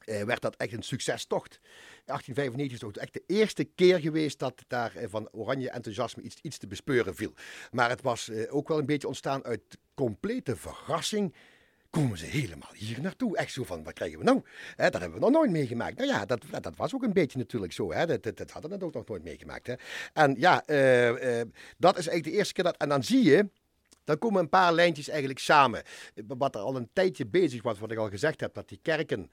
[0.06, 1.60] werd dat echt een succestocht.
[2.06, 6.38] 1895 is toch echt de eerste keer geweest dat daar eh, van oranje enthousiasme iets,
[6.42, 7.34] iets te bespeuren viel.
[7.72, 11.36] Maar het was eh, ook wel een beetje ontstaan uit complete verrassing
[11.90, 13.38] komen ze helemaal hier naartoe.
[13.38, 14.42] Echt zo van, wat krijgen we nou?
[14.76, 15.98] Hè, dat hebben we nog nooit meegemaakt.
[15.98, 17.94] Nou ja, dat, dat was ook een beetje natuurlijk zo.
[18.06, 19.76] Dat, dat, hadden we ook nog nooit meegemaakt.
[20.14, 20.64] En ja,
[21.78, 22.78] dat is eigenlijk de eerste keer dat...
[22.78, 23.50] En dan zie je...
[24.04, 25.84] Dan komen een paar lijntjes eigenlijk samen.
[26.28, 29.32] Wat er al een tijdje bezig was, wat ik al gezegd heb, dat die kerken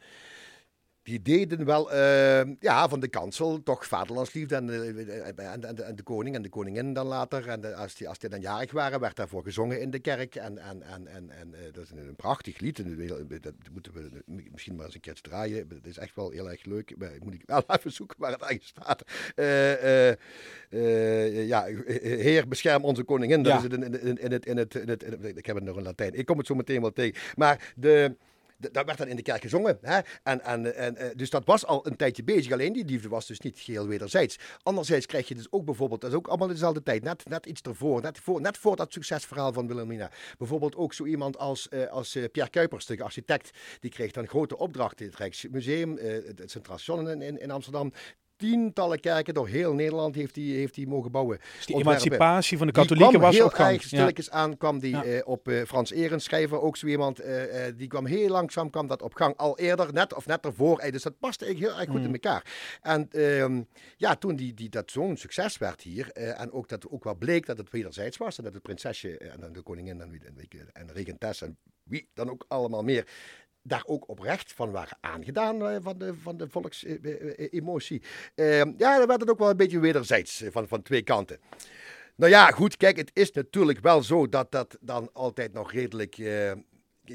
[1.08, 5.96] die deden wel uh, ja, van de kansel toch vaderlandsliefde en, uh, en, en, en,
[5.96, 7.48] de koning en de koningin dan later.
[7.48, 10.34] En de, als, die, als die dan jarig waren, werd daarvoor gezongen in de kerk.
[10.34, 12.78] En, en, en, en, en uh, dat is een, een, prachtig lied.
[12.78, 15.66] En dat moeten we misschien maar eens een keer draaien.
[15.68, 16.94] Het is echt wel heel erg leuk.
[16.98, 19.02] Maar moet ik wel even zoeken waar het eigenlijk staat.
[21.46, 21.64] ja,
[22.02, 23.42] Heer, bescherm onze koningin.
[23.42, 23.58] Dat ja.
[23.58, 25.36] is het in, in, in, het, in, het, in, het, in het...
[25.36, 26.14] Ik heb het nog in Latijn.
[26.14, 27.20] Ik kom het zo meteen wel tegen.
[27.34, 28.16] Maar de
[28.58, 29.78] dat werd dan in de kerk gezongen.
[29.80, 30.00] Hè?
[30.22, 32.52] En, en, en, eh, dus dat was al een tijdje bezig.
[32.52, 34.38] Alleen die liefde was dus niet geheel wederzijds.
[34.62, 37.46] Anderzijds krijg je dus ook bijvoorbeeld, dat is ook allemaal in dezelfde tijd, net, net
[37.46, 40.10] iets ervoor, net voor, net voor dat succesverhaal van Wilhelmina.
[40.38, 43.50] Bijvoorbeeld ook zo iemand als, uh, als uh, Pierre Kuipers, de architect,
[43.80, 45.06] die kreeg dan grote opdrachten.
[45.06, 47.92] Het Rijksmuseum, het Centraal Station in, in Amsterdam
[48.38, 51.38] tientallen kerken door heel Nederland heeft hij heeft die mogen bouwen.
[51.56, 55.48] Dus die emancipatie van de katholieken was heel erg stilletjes aan, kwam die eh, op
[55.48, 57.42] uh, Frans Erens schrijver, ook zo iemand, uh,
[57.76, 60.90] die kwam heel langzaam, kwam dat op gang, al eerder, net of net ervoor.
[60.90, 62.12] dus dat paste eigenlijk heel erg goed in mm.
[62.12, 62.44] elkaar.
[62.82, 63.62] En ehm,
[63.96, 67.46] ja, toen die, die, dat zo'n succes werd hier, en ook dat ook wel bleek
[67.46, 71.42] dat het wederzijds was, en dat het prinsesje en de koningin en, en, en regentes
[71.42, 73.06] en wie dan ook allemaal meer
[73.62, 78.02] daar ook oprecht van waren aangedaan uh, van de, van de volksemotie.
[78.34, 81.38] Uh, ja, dan werd het ook wel een beetje wederzijds eh, van, van twee kanten.
[82.16, 86.16] Nou ja, goed, kijk, het is natuurlijk wel zo dat dat dan altijd nog redelijk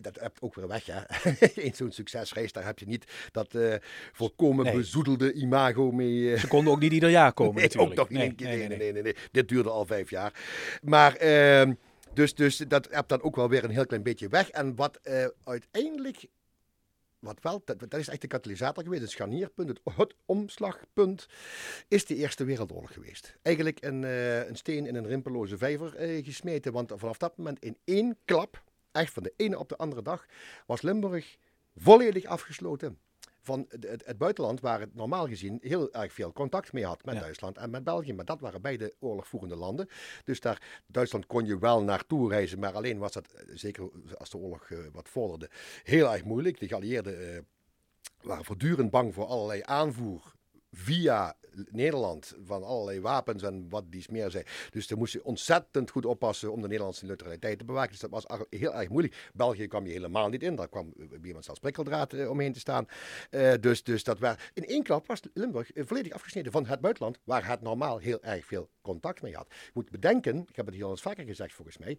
[0.01, 0.85] dat hebt ook weer weg.
[0.85, 1.01] Hè?
[1.67, 3.75] In zo'n succesreis, daar heb je niet dat uh,
[4.11, 4.75] volkomen Nee.
[4.75, 6.33] bezoedelde imago mee.
[6.33, 7.99] eh, Ze konden ook niet ieder jaar komen Nee, natuurlijk.
[7.99, 10.33] ook nog niet Nee, Nee, nee, nee, nee, nee, Dit duurde al vijf jaar.
[10.81, 11.73] Maar, ehm,
[12.13, 14.49] dus, dus dat hebt dan ook wel weer een heel klein beetje weg.
[14.49, 16.25] En wat eh, uiteindelijk,
[17.19, 21.27] wat wel, dat, is echt de katalysator geweest, het scharnierpunt, het, het omslagpunt,
[21.87, 23.37] is de Eerste Wereldoorlog geweest.
[23.41, 27.59] Eigenlijk een, eh, een steen in een rimpeloze vijver eh, gesmeten, want vanaf dat moment
[27.59, 30.25] in één klap, echt van de ene op de andere dag,
[30.65, 31.37] was Limburg
[31.75, 32.97] volledig afgesloten
[33.43, 37.21] van het, buitenland, waar het normaal gezien heel erg veel contact mee had met Ja.
[37.21, 38.13] Duitsland en met België.
[38.13, 39.87] Maar dat waren beide oorlogvoerende landen.
[40.23, 44.29] Dus daar, Duitsland kon je wel naartoe reizen, maar alleen was dat, eh, zeker als
[44.29, 45.49] de oorlog eh, wat vorderde,
[45.83, 46.59] heel erg moeilijk.
[46.59, 47.39] De geallieerden eh,
[48.21, 50.32] waren voortdurend bang voor allerlei aanvoer
[50.73, 51.35] via
[51.71, 54.43] Nederland van allerlei wapens en wat dies meer zei.
[54.69, 57.91] Dus daar moest je ontzettend goed oppassen om de Nederlandse neutraliteit te bewaken.
[57.91, 59.29] Dus dat was heel erg moeilijk.
[59.33, 60.55] België kwam je helemaal niet in.
[60.55, 62.85] Daar kwam eh, iemand zelfs prikkeldraad eh, omheen te staan.
[63.29, 64.17] Eh, dus, dus dat
[64.53, 68.45] in één klap was Limburg volledig afgesneden van het buitenland, waar het normaal heel erg
[68.45, 69.45] veel contact mee had.
[69.49, 71.97] Je moet bedenken, ik heb het hier al eens vaker gezegd volgens mij,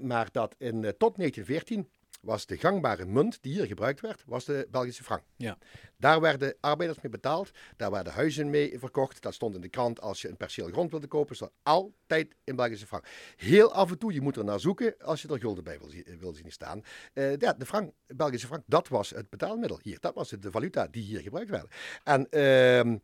[0.00, 1.88] maar dat in, tot 1914
[2.22, 5.22] was de gangbare munt die hier gebruikt werd, was de Belgische frank.
[5.36, 5.58] Ja.
[5.96, 9.22] Daar werden arbeiders mee betaald, daar werden huizen mee verkocht.
[9.22, 12.56] Dat stond in de krant als je een perceel grond wilde kopen, stond altijd in
[12.56, 13.06] Belgische frank.
[13.36, 16.18] Heel af en toe, je moet er naar zoeken als je er gulden bij wil,
[16.18, 16.82] wil zien staan.
[17.12, 20.00] Eh, ja, de frank, Belgische frank, dat was het betaalmiddel hier.
[20.00, 21.74] Dat was de valuta die hier gebruikt werd.
[22.04, 22.96] En ehm,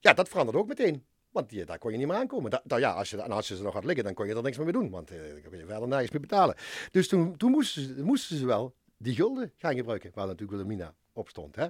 [0.00, 1.04] ja, dat veranderde ook meteen.
[1.30, 2.50] Want die, daar kon je niet meer aankomen.
[2.50, 4.34] Da, da- ja, als, je, en als je ze nog had liggen, dan kon je
[4.34, 4.90] er niks meer mee doen.
[4.90, 6.54] Want eh, dan kon je verder nergens meer betalen.
[6.90, 10.10] Dus toen, toen moesten, ze, moesten ze wel die gulden gaan gebruiken.
[10.14, 11.56] Waar natuurlijk Wilhelmina op stond.
[11.56, 11.66] Hè?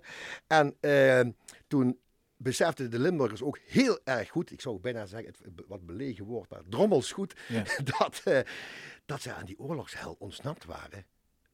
[0.47, 1.21] En eh,
[1.67, 1.99] toen
[2.37, 6.51] beseften de Limburgers ook heel erg goed, ik zou bijna zeggen, het wat belegen woord,
[6.51, 7.63] maar drommels goed, Ja.
[7.99, 8.41] dat, eh,
[9.07, 11.07] dat ze aan die oorlogshel ontsnapt waren.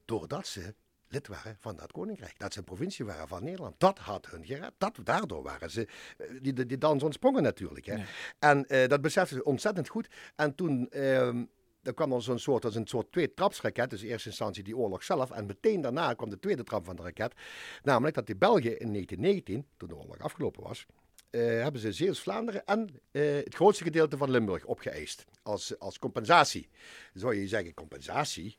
[0.04, 0.74] Doordat ze
[1.08, 2.38] lid waren van dat koninkrijk.
[2.38, 3.74] Dat ze een provincie waren van Nederland.
[3.78, 4.72] Dat had hun gered.
[4.78, 5.88] Dat, daardoor waren ze
[6.18, 7.86] eh, die, die, die dans ontsprongen natuurlijk.
[7.86, 8.04] Hè.
[8.38, 10.08] En eh, dat beseften ze ontzettend goed.
[10.36, 10.90] En toen...
[10.90, 11.44] ehm
[11.82, 13.90] er kwam er zo'n soort, is een soort twee-trapsraket.
[13.90, 15.30] Dus in eerste instantie die oorlog zelf.
[15.30, 17.34] En meteen daarna kwam de tweede trap van de raket.
[17.82, 20.86] Namelijk dat de Belgen in 1919, toen de oorlog afgelopen was,
[21.30, 25.24] eh, hebben ze Zeeuws-Vlaanderen en het grootste gedeelte van Limburg opgeëist.
[25.42, 26.68] Als, als compensatie.
[27.14, 28.56] Zou je zeggen, compensatie?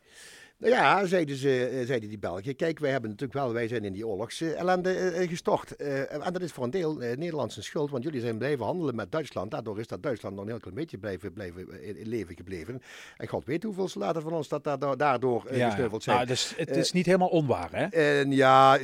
[0.58, 2.56] Nou ja, zeiden, ze, eh, zeiden die Belgen.
[2.56, 5.76] Kijk, wij hebben natuurlijk wel, wij zijn in die oorlogsellende eh, gestort.
[5.76, 9.12] Eh, en dat is voor een deel Nederlandse schuld, want jullie zijn blijven handelen met
[9.12, 9.51] Duitsland.
[9.51, 12.82] Daardoor is dat Duitsland nog een heel klein beetje blijven, blijven in, leven gebleven.
[13.18, 16.16] En god weet hoeveel soldaten van ons dat daardoor, daardoor Ja, gesneuveld zijn.
[16.16, 17.86] nou, dus het is niet helemaal onwaar, hè?
[17.86, 18.80] En ja,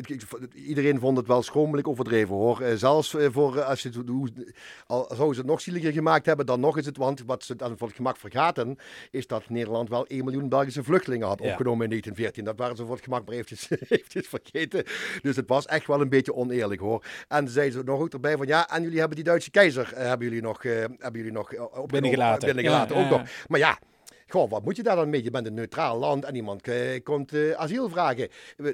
[0.54, 2.64] iedereen vond het wel schromelijk overdreven hoor.
[2.76, 4.30] Zelfs voor als je hoe,
[4.88, 6.98] al zouden ze het nog zieliger gemaakt hebben, dan nog is het.
[6.98, 8.78] Want wat ze dan voor het gemak vergaten,
[9.12, 11.60] is dat Nederland wel 1 miljoen Belgische vluchtelingen had Ja.
[11.62, 12.44] Opgenomen in 1914.
[12.44, 14.84] Dat waren ze voor het gemak maar eventjes, eventjes vergeten.
[15.22, 17.06] Dus het was echt wel een beetje oneerlijk hoor.
[17.28, 20.08] En zeiden ze nog ook erbij van ja, en jullie hebben die Duitse keizer, eh,
[20.08, 22.46] hebben jullie nog, eh, hebben jullie nog eh, opgenomen, Binnengelaten.
[22.48, 23.22] binnengelaten Ja, ook nog.
[23.48, 23.80] Maar ja.
[24.32, 25.24] Goh, wat moet je daar dan mee?
[25.24, 28.28] Je bent een neutraal land en iemand eh, komt eh, asiel vragen.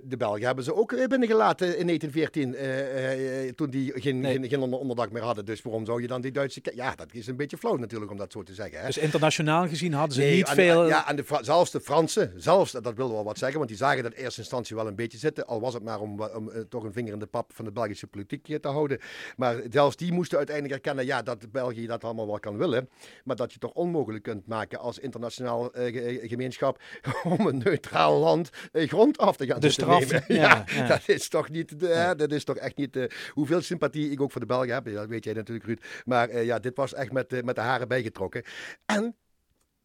[0.04, 4.34] De Belgen hebben ze ook eh, binnengelaten in 1914, eh, eh, toen die geen, Nee.
[4.34, 5.46] geen, geen onder- onderdak meer hadden.
[5.46, 6.62] Dus waarom zou je dan die Duitse...
[6.76, 8.80] Ja, dat is een beetje flauw natuurlijk om dat zo te zeggen.
[8.80, 8.86] Hè?
[8.86, 10.82] Dus internationaal gezien hadden ze Nee, niet en- veel...
[10.82, 13.78] en- ja, en de, zelfs de Fransen, zelfs, dat wil wel wat zeggen, want die
[13.78, 15.48] zagen dat in eerste instantie wel een beetje zitten.
[15.48, 18.08] Al was het maar om, om toch een vinger in de pap van de Belgische
[18.08, 19.00] politiek te houden.
[19.36, 22.90] Maar zelfs die moesten uiteindelijk erkennen, ja, dat België dat allemaal wel kan willen.
[23.24, 26.82] Maar dat je toch onmogelijk kunt maken als internationaal eh, ge- gemeenschap
[27.38, 30.24] om een neutraal land eh, grond af te gaan De straf, nemen.
[30.42, 30.88] ja, ja.
[30.88, 34.22] dat is toch niet, de, hè, dat is toch echt niet, eh, hoeveel sympathie ik
[34.22, 35.84] ook voor de Belgen heb, dat weet jij natuurlijk Ruud.
[36.06, 38.44] Maar eh, ja, dit was echt met, eh, met de haren bijgetrokken.
[38.86, 39.16] En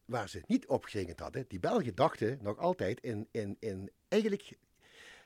[0.05, 4.57] waar ze niet op gerekend hadden, die Belgen dachten nog altijd in, in, in eigenlijk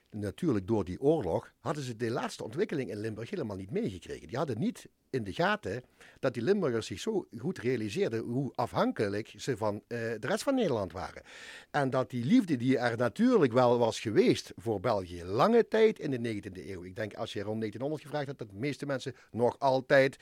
[0.09, 4.27] natuurlijk door die oorlog, hadden ze de laatste ontwikkeling in Limburg helemaal niet meegekregen.
[4.27, 5.83] Die hadden niet in de gaten
[6.19, 10.55] dat die Limburgers zich zo goed realiseerden hoe afhankelijk ze van eh, de rest van
[10.55, 11.23] Nederland waren.
[11.71, 16.11] En dat die liefde die er natuurlijk wel was geweest voor België lange tijd in
[16.11, 16.83] de 19e eeuw.
[16.83, 20.17] Ik denk als je rond 1900 gevraagd had, dat de meeste mensen nog altijd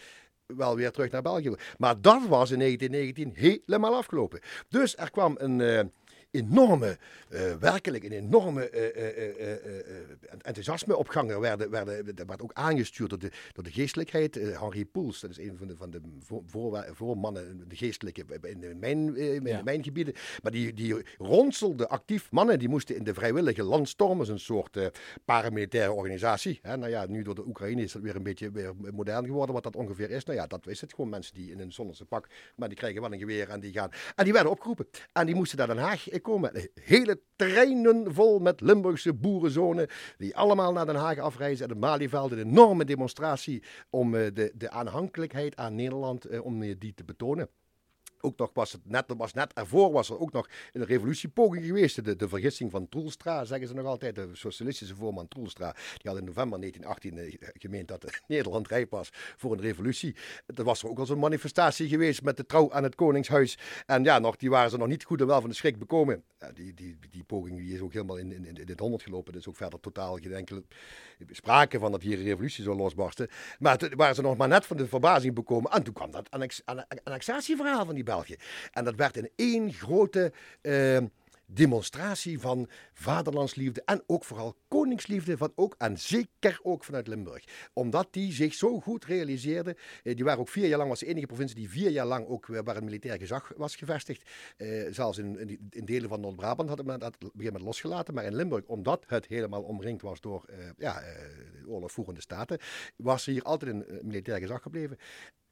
[0.45, 1.55] wel weer terug naar België.
[1.77, 4.39] Maar dat was in 1919 helemaal afgelopen.
[4.69, 5.83] Dus er kwam een eh,
[6.36, 6.97] enorme,
[7.29, 9.57] eh, werkelijk een enorme eh,
[10.41, 11.31] enthousiasme op gang.
[11.31, 14.36] Er werden, werden, werd ook aangestuurd door de, door de geestelijkheid.
[14.36, 18.79] Henri Poels, dat is een van de, van de voor, voor, voormannen, de geestelijke in
[18.79, 19.57] mijn, in Ja.
[19.57, 20.13] de mijngebieden.
[20.43, 24.91] Maar die, die ronselde actief mannen, die moesten in de vrijwillige landstormen, een soort
[25.25, 26.59] paramilitaire organisatie.
[26.61, 26.77] Hè?
[26.77, 29.63] Nou ja, nu door de Oekraïne is dat weer een beetje weer modern geworden, wat
[29.63, 30.23] dat ongeveer is.
[30.25, 30.93] Nou ja, dat is het.
[30.93, 33.71] Gewoon mensen die in een zonnige pak, maar die krijgen wel een geweer en die
[33.73, 33.89] gaan.
[34.15, 34.88] En die werden opgeroepen.
[35.13, 36.63] En die moesten naar Den Haag eh.
[36.73, 39.88] Hele treinen vol met Limburgse boerenzonen.
[40.17, 41.65] Die allemaal naar Den Haag afreizen.
[41.65, 47.03] En het Malieveld een enorme demonstratie om de, de aanhankelijkheid aan Nederland, om die te
[47.03, 47.49] betonen
[48.26, 52.05] ook nog was het net, was net ervoor was er ook nog een revolutiepoging geweest.
[52.05, 54.15] De, de vergissing van Troelstra, zeggen ze nog altijd.
[54.15, 55.71] De socialistische voorman Troelstra.
[55.71, 60.15] Die had in november 1918 eh, gemeend dat Nederland rijp was voor een revolutie.
[60.55, 63.57] Er was er ook al zo'n manifestatie geweest met de trouw aan het Koningshuis.
[63.86, 66.23] En ja, nog, die waren ze nog niet goed en wel van de schrik bekomen.
[66.53, 69.34] Die, die, die poging die is ook helemaal in, in, in het honderd gelopen.
[69.34, 70.63] Dus ook verder totaal geen enkele
[71.32, 73.30] sprake van dat hier een revolutie zou losbarsten.
[73.59, 75.71] Maar toen waren ze nog maar net van de verbazing bekomen.
[75.71, 76.61] En toen kwam dat annex,
[77.03, 78.03] annexatieverhaal van die
[78.72, 80.32] En dat werd in één grote...
[80.61, 80.97] Uh,
[81.47, 87.43] demonstratie van vaderlandsliefde en ook vooral koningsliefde, van ook, en zeker ook vanuit Limburg.
[87.74, 89.76] Omdat die zich zo goed realiseerde.
[90.03, 92.28] Eh, die waren ook vier jaar lang, was de enige provincie die vier jaar lang
[92.28, 94.30] ook waar een militair gezag was gevestigd.
[94.57, 98.13] Eh, zelfs in, in, delen van Noord-Brabant hadden men dat gegeven moment losgelaten.
[98.13, 101.13] Maar in Limburg, omdat het helemaal omringd was door eh, ja, eh,
[101.68, 102.59] oorlogvoerende staten,
[102.95, 104.97] was er hier altijd een militair gezag gebleven.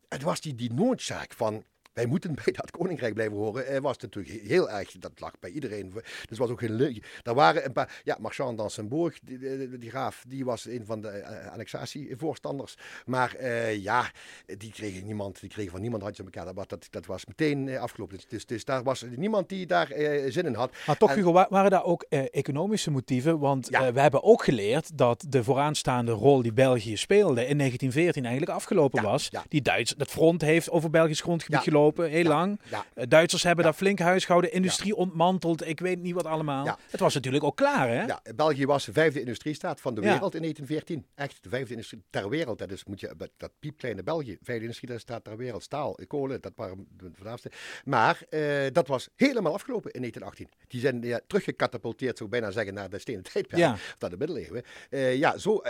[0.07, 1.63] Het was die, die noodzaak van
[1.93, 3.67] wij moeten bij dat koninkrijk blijven horen.
[3.67, 5.93] Er was natuurlijk heel erg, dat lag bij iedereen.
[6.29, 7.19] Dus was ook geen leuk.
[7.23, 11.01] Er waren een paar, ja, Marchand d'Ansenbourg, die, die, die, graaf, die was een van
[11.01, 12.77] de uh, annexatievoorstanders.
[13.05, 14.11] Maar uh, ja,
[14.57, 16.53] die kregen niemand, die kregen van niemand handjes op elkaar.
[16.53, 18.15] Dat, dat, dat was meteen afgelopen.
[18.15, 19.87] Dus, dus, dus, daar was niemand die daar
[20.27, 20.71] zin in had.
[20.85, 23.39] Maar toch, en, Hugo, waren daar ook economische motieven?
[23.39, 23.93] Want ja.
[23.93, 29.01] we hebben ook geleerd dat de vooraanstaande rol die België speelde in 1914 eigenlijk afgelopen
[29.03, 29.27] ja, was.
[29.31, 29.43] Ja.
[29.49, 32.59] Die Duits, dat front heeft over Belgisch grondgebied gelopen heel lang.
[32.69, 32.85] Ja.
[32.93, 36.77] Eh, Duitsers hebben daar flink huisgehouden, industrie ontmanteld, ik weet niet wat allemaal.
[36.89, 38.03] Het was natuurlijk ook klaar, hè?
[38.03, 41.05] Ja, België was de vijfde industriestaat van de wereld in 1914.
[41.15, 42.57] Echt de vijfde industrie ter wereld.
[42.57, 45.63] Dat is, moet je, dat piepkleine België, vijfde industriestaat ter wereld.
[45.63, 47.51] Staal, kolen, dat waren de voornaamste.
[47.85, 50.67] Maar uh, dat was helemaal afgelopen in 1918.
[50.67, 53.61] Die zijn ja, teruggecatapulteerd, zou ik bijna zeggen, naar de stenen tijdperk.
[53.61, 53.73] Ja.
[53.73, 54.63] Of naar de middeleeuwen.
[54.89, 55.61] Uh, ja, zo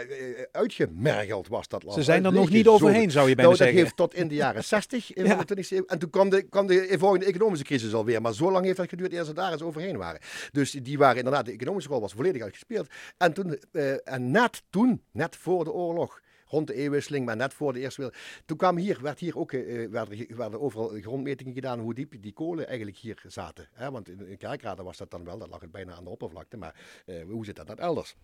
[0.51, 1.95] uitgemergeld was dat land.
[1.95, 3.75] Ze zijn er nog niet overheen, zou je bijna nou, zeggen.
[3.75, 5.85] Dat heeft tot in de jaren 60 in de 20e eeuw.
[5.85, 8.21] En toen kwam de, kwam de volgende economische crisis alweer.
[8.21, 10.21] Maar zo lang heeft dat geduurd eer ze daar eens overheen waren.
[10.51, 12.87] Dus die waren inderdaad, de economische rol was volledig uitgespeeld.
[13.17, 17.53] En, toen, uh, en net toen, net voor de oorlog, rond de eeuwwisseling, maar net
[17.53, 18.21] voor de Eerste Wereld.
[18.45, 22.33] Toen kwam hier, werd hier ook, uh, werden, werden overal grondmetingen gedaan hoe diep die
[22.33, 23.69] kolen eigenlijk hier zaten.
[23.73, 23.91] Hè?
[23.91, 26.57] Want in, in was dat dan wel, dat lag het bijna aan de oppervlakte.
[26.57, 26.75] Maar
[27.29, 28.15] hoe zit dat dan elders?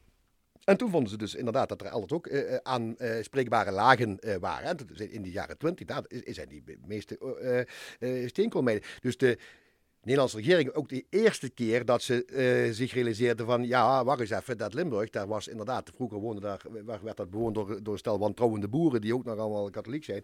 [0.64, 4.68] En toen vonden ze dus inderdaad dat er altijd ook uh, aanspreekbare lagen uh, waren.
[4.68, 7.66] En in de jaren twintig, daar zijn die meeste
[8.00, 8.84] uh, steenkoolmijnen.
[9.00, 9.38] Dus de
[10.02, 13.68] Nederlandse regering ook de eerste keer dat ze zich realiseerde van...
[13.68, 15.92] Ja, wacht eens even, dat Limburg, daar was inderdaad...
[15.96, 16.62] Vroeger woonde daar,
[17.04, 19.02] werd dat bewoond door, door een stel wantrouwende boeren...
[19.02, 20.24] die ook nog allemaal katholiek zijn.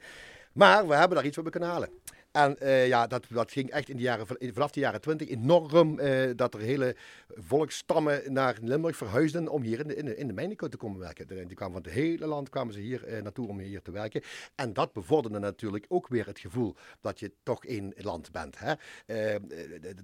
[0.53, 1.89] Maar we hebben daar iets van kunnen halen.
[2.35, 5.99] En uh, ja, dat, dat ging echt in de jaren, vanaf de jaren twintig enorm.
[5.99, 6.95] Uh, dat er hele
[7.27, 10.99] volksstammen naar Limburg verhuisden om hier in de, in de, in de mijnen te komen
[10.99, 11.27] werken.
[11.27, 14.21] Die kwamen van het hele land kwamen ze hier uh, naartoe om hier te werken.
[14.55, 18.55] En dat bevorderde natuurlijk ook weer het gevoel dat je toch één land bent.
[18.59, 18.73] Hè?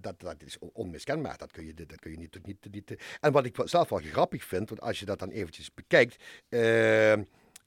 [0.02, 1.38] dat, dat is onmiskenbaar.
[1.38, 2.96] Dat kun je, dat kun je niet, niet, niet.
[3.20, 6.24] En wat ik zelf wel grappig vind, want als je dat dan eventjes bekijkt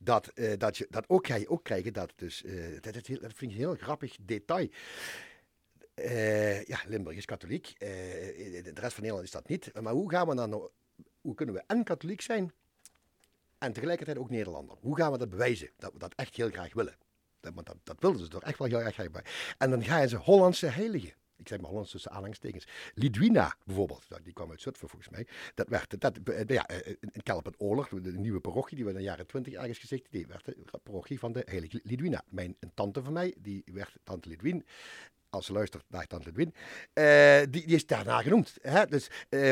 [0.05, 3.23] dat, uh, dat, je, dat ook ga je ook krijgen dat dus, uh, dat, vind
[3.23, 4.69] ik een heel grappig detail.
[5.95, 9.81] Uh, ja, Limburg is katholiek, de rest van Nederland is dat niet.
[9.81, 10.71] Maar hoe gaan we dan,
[11.21, 12.53] hoe kunnen we en katholiek zijn
[13.59, 14.77] en tegelijkertijd ook Nederlander?
[14.81, 16.97] Hoe gaan we dat bewijzen, dat we dat echt heel graag willen?
[17.41, 19.55] Dat, dat, dat wilden ze toch echt wel heel erg graag.
[19.59, 21.13] En dan gaan ze Hollandse heiligen
[21.45, 22.67] ik zeg maar Hollands tussen aanhalingstekens.
[22.95, 25.27] Lidwina bijvoorbeeld, die kwam uit Zutphen volgens mij.
[25.55, 26.69] Dat werd, dat, ja,
[27.01, 30.27] in Kelpen Oorlog, de nieuwe parochie, die we in de jaren twintig ergens gezegd, die
[30.27, 32.23] werd de parochie van de heilige Lidwina.
[32.29, 34.65] Mijn een tante van mij, die werd tante Lidwin
[35.35, 36.55] als ze luistert naar Tante Edwin,
[36.95, 38.57] uh, die, die, is daarna genoemd.
[38.63, 38.87] Hè?
[38.87, 39.51] Dus, uh,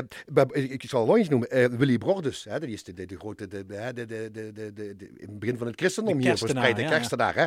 [0.53, 2.61] ik zal eens noemen, uh, Willy Brodus, hè?
[2.61, 5.59] die is de, de, de grote, de, de, de, de, de, de, in het begin
[5.59, 7.35] van het christendom hier verspreid, de kerstenaar.
[7.35, 7.45] Hè?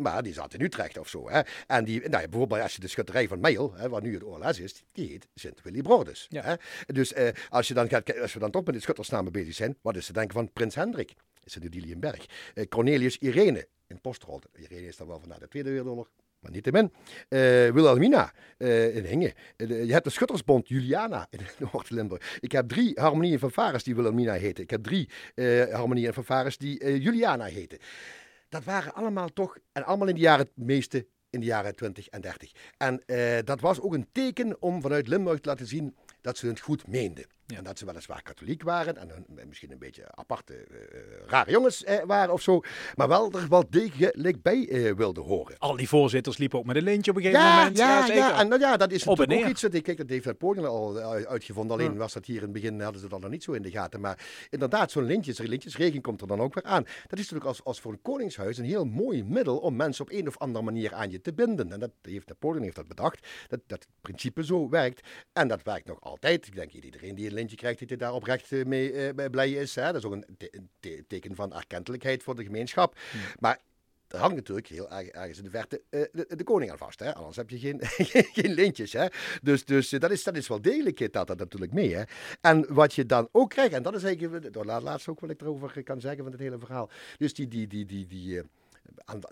[0.00, 1.30] Maar die zat in Utrecht of zo.
[1.30, 1.40] Hè?
[1.66, 4.24] En die, nou ja, bijvoorbeeld als je de schutterij van Meil, hè, waar nu het
[4.24, 6.26] oorles is, die heet Sint Willy Brodus.
[6.28, 6.42] Ja.
[6.42, 6.54] Hè?
[6.86, 7.14] Dus
[7.48, 10.06] als, je dan gaat, als we dan toch met de schuttersnamen bezig zijn, wat is
[10.06, 11.14] te denken van Prins Hendrik?
[11.44, 12.26] Is het de Dilienberg.
[12.68, 14.46] Cornelius Irene in Postrolde.
[14.54, 16.08] Irene is dan wel van na de Tweede Wereldoorlog
[16.40, 16.92] maar niet te min.
[17.28, 17.38] Uh,
[17.72, 19.32] Wilhelmina uh, in Hingen.
[19.56, 21.40] Uh, je hebt de Schuttersbond Juliana in
[21.72, 22.38] Noord-Limburg.
[22.40, 24.62] Ik heb drie harmonieën van Fares die Wilhelmina heten.
[24.62, 25.10] Ik heb drie
[25.70, 27.78] harmonieën van Fares die Juliana heten.
[28.48, 32.08] Dat waren allemaal toch, en allemaal in de jaren, het meeste in de jaren 20
[32.08, 32.52] en 30.
[32.76, 33.02] En
[33.44, 36.86] dat was ook een teken om vanuit Limburg te laten zien dat ze het goed
[36.86, 37.26] meenden.
[37.46, 37.56] Ja.
[37.56, 41.84] En dat ze weliswaar katholiek waren en een- misschien een beetje aparte, eh, rare jongens
[41.84, 42.60] eh, waren of zo.
[42.94, 45.58] Maar wel er wel degelijk bij eh, wilden horen.
[45.58, 47.76] Al die voorzitters liepen ook met een lintje op een gegeven Ja, moment.
[47.78, 48.14] ja, zeker.
[48.22, 49.60] ja, en nou ja, dat is natuurlijk ook iets.
[49.60, 51.76] dat- Kijk, dat heeft Van Poorten al uitgevonden.
[51.76, 51.98] Alleen Ja.
[51.98, 54.00] was dat hier in het begin, hadden ze dat nog niet zo in de gaten.
[54.00, 56.82] Maar inderdaad, zo'n lintjes, lintjesregen komt er dan ook weer aan.
[56.82, 60.10] Dat is natuurlijk als, als voor een koningshuis een heel mooi middel om mensen op
[60.12, 61.72] een of andere manier aan je te binden.
[61.72, 65.08] En dat heeft Napoleon heeft dat bedacht, dat dat principe zo werkt.
[65.32, 66.46] En dat werkt nog altijd.
[66.46, 69.74] Ik denk iedereen die lintje krijgt, dat hij daar oprecht eh, mee eh, blij is.
[69.74, 69.84] Hè?
[69.86, 72.98] Dat is ook een, te- een te- teken van erkentelijkheid voor de gemeenschap.
[73.38, 73.58] Maar
[74.08, 77.00] er hangt natuurlijk heel erg ergens in de verte eh, de, de koning aan vast.
[77.00, 77.14] Hè?
[77.14, 77.78] Anders heb je geen,
[78.42, 78.92] geen lintjes.
[78.92, 79.06] Hè?
[79.42, 81.94] Dus, dus dat, is, dat is wel degelijk, eh, dat dat natuurlijk mee.
[81.94, 82.02] Hè?
[82.40, 85.40] En wat je dan ook krijgt, en dat is eigenlijk la- laatste ook wat ik
[85.40, 86.90] erover kan zeggen van het hele verhaal.
[87.18, 88.42] Dus die, die, die, die, die,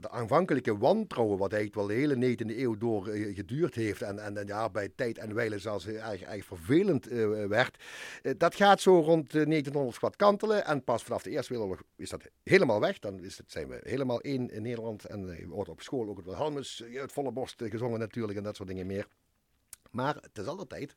[0.00, 4.02] de aanvankelijke wantrouwen, wat eigenlijk wel de hele 19e eeuw door eh, geduurd heeft.
[4.02, 7.82] En, en, ja, bij tijd en wijle zelfs eh, erg, erg vervelend eh, werd.
[8.22, 10.64] Eh, dat gaat zo rond eh, 1900 wat kantelen.
[10.64, 12.98] En pas vanaf de Eerste Wereldoorlog is dat helemaal weg.
[12.98, 15.04] Dan is het, zijn we helemaal één in Nederland.
[15.04, 18.38] En eh, wordt op school ook het Wilhelmus eh, uit volle borst eh, gezongen natuurlijk.
[18.38, 19.06] En dat soort dingen meer.
[19.90, 20.96] Maar tezelfde tijd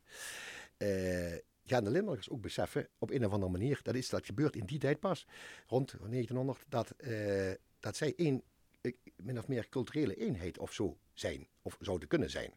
[0.78, 4.55] eh, gaan de Limburgers ook beseffen, op een of andere manier, dat, is, dat gebeurt
[4.55, 5.28] in die tijd pas,
[5.68, 8.44] rond 1900, dat, eh, dat zij één,
[8.82, 12.54] eh, min of meer culturele eenheid of zo zijn, of zouden kunnen zijn.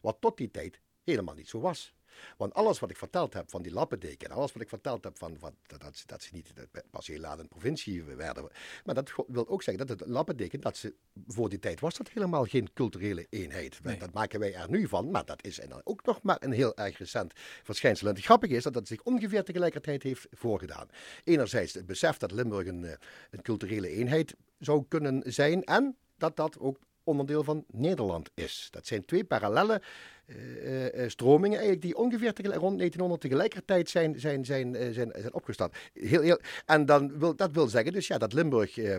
[0.00, 1.94] Wat tot die tijd helemaal niet zo was.
[2.36, 5.18] Want alles wat ik verteld heb van die lappendeken, en alles wat ik verteld heb
[5.18, 8.48] van, dat, dat, ze- dat niet eh, pas heel laat een provincie werden.
[8.84, 10.94] Maar dat wil ook zeggen dat het lappendeken, dat ze
[11.26, 13.82] voor die tijd was dat helemaal geen culturele eenheid.
[13.82, 13.98] Nee.
[13.98, 16.52] Dat maken wij er nu van, maar dat is en dan ook nog maar een
[16.52, 18.08] heel erg recent verschijnsel.
[18.08, 20.88] En het grappige is dat dat zich ongeveer tegelijkertijd heeft voorgedaan.
[21.24, 22.92] Enerzijds het besef dat Limburg een, eh,
[23.30, 28.68] een culturele eenheid zou kunnen zijn en dat dat ook onderdeel van Nederland is.
[28.70, 29.82] Dat zijn twee parallele
[30.26, 35.34] eh, eh, stromingen eigenlijk die ongeveer rond 1900 tegelijkertijd zijn, zijn, zijn, eh, zijn, zijn
[35.34, 35.70] opgestaan.
[35.92, 38.96] Heel, heel, en dan wil, dat wil zeggen dus ja, dat Limburg eh,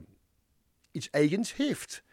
[0.91, 2.03] iets eigens heeft.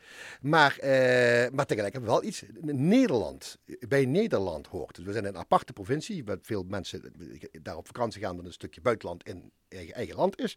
[0.41, 4.95] Maar, eh, maar tegelijkertijd wel iets Nederland, bij Nederland hoort.
[4.97, 7.13] Dus we zijn een aparte provincie, waar veel mensen
[7.63, 10.57] daar op vakantie gaan dat een stukje buitenland in eigen, eigen land is.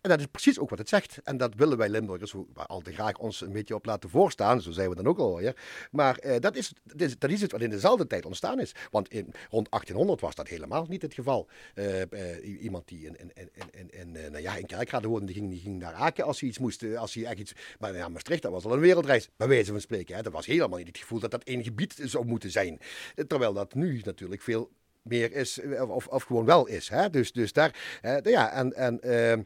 [0.00, 1.18] En dat is precies ook wat het zegt.
[1.24, 4.62] En dat willen wij Limburgers ook al te graag ons een beetje op laten voorstaan.
[4.62, 5.56] Zo zijn we dan ook alweer.
[5.90, 6.72] Maar eh, dat, is,
[7.18, 8.74] dat, is, het wat in dezelfde tijd ontstaan is.
[8.90, 11.48] Want in, rond 1800 was dat helemaal niet het geval.
[11.74, 15.34] Eh, eh, iemand die in, in, in, in, in, eh, nou ja, in woonde, die
[15.34, 16.82] ging, die ging naar Aken als hij iets moest.
[16.82, 19.28] eh, Als hij echt iets, maar ja, Maastricht, dat was al een wereldreis.
[19.36, 20.16] Bij wijze van spreken.
[20.16, 20.22] Hè.
[20.22, 22.78] Dat was helemaal niet het gevoel dat dat één gebied zou moeten zijn.
[23.14, 24.70] Eh, Terwijl dat nu natuurlijk veel
[25.02, 26.88] meer is, eh, of, of gewoon wel is.
[26.88, 27.10] Hè?
[27.10, 29.42] Dus, dus daar, eh, ja, en, en ehm,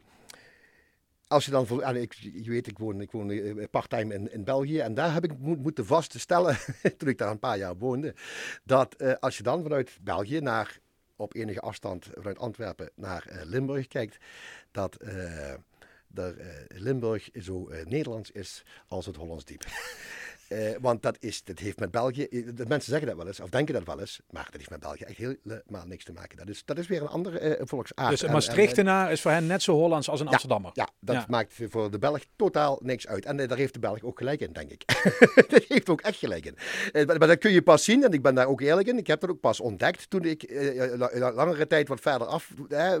[1.27, 4.43] als je dan, en ik, je weet, ik woon, ik woon eh, parttime in, in
[4.43, 6.57] België en daar heb ik mo- moeten vaststellen,
[6.97, 8.15] toen ik daar een paar jaar woonde,
[8.63, 10.79] dat eh, als je dan vanuit België naar,
[11.15, 14.17] op enige afstand vanuit Antwerpen naar eh, Limburg kijkt,
[14.71, 15.53] dat eh,
[16.13, 19.63] dat, eh, Limburg zo eh, Nederlands is als het Hollands diep.
[20.53, 23.39] Eh, want dat, is, dat heeft met België, eh, de mensen zeggen dat wel eens,
[23.39, 26.37] of denken dat wel eens, maar dat heeft met België echt helemaal niks te maken.
[26.37, 28.09] Dat is, dat is weer een andere eh, volksaard.
[28.09, 30.71] Dus een Maastrichtenaar is voor hen net zo Hollands als een Amsterdammer.
[30.73, 31.25] ja, dat Ja.
[31.27, 33.25] maakt voor de Belg totaal niks uit.
[33.25, 34.83] En daar heeft de Belg ook gelijk in, denk ik.
[35.49, 36.55] dat heeft ook echt gelijk in.
[37.05, 38.97] Maar, maar dat kun je pas zien, en ik ben daar ook eerlijk in.
[38.97, 40.51] Ik heb dat ook pas ontdekt toen ik
[40.95, 42.51] la- la- langere tijd wat verder af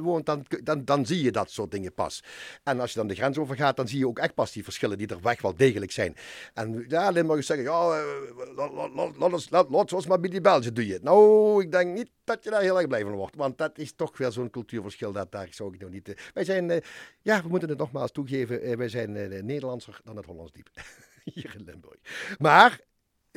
[0.01, 0.25] woont.
[0.25, 2.23] Dan, dan, dan zie je dat soort dingen pas.
[2.63, 4.97] En als je dan de grens overgaat, dan zie je ook echt pas die verschillen
[4.97, 6.15] die er weg wel degelijk zijn.
[6.53, 7.11] En ja,
[7.45, 10.73] Zeggen, ja, eh, la- la- la- laat ons- laat- laat ons maar bij die Belgen
[10.73, 11.03] doe je het.
[11.03, 13.35] Nou, ik denk niet dat je daar heel erg blij van wordt.
[13.35, 15.11] Want dat is toch weer zo'n cultuurverschil.
[15.11, 16.09] Dat daar zou ik nog niet...
[16.09, 16.81] eh, wij zijn, eh,
[17.21, 18.77] ja, we moeten het nogmaals toegeven.
[18.77, 19.11] wij zijn
[19.45, 20.69] Nederlandser dan het Hollands diep.
[21.33, 21.97] Hier in Limburg.
[22.37, 22.79] Maar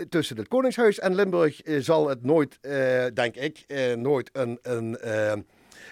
[0.09, 2.59] tussen het Koningshuis en Limburg zal het nooit,
[3.14, 3.64] denk ik,
[3.96, 4.96] nooit een, een,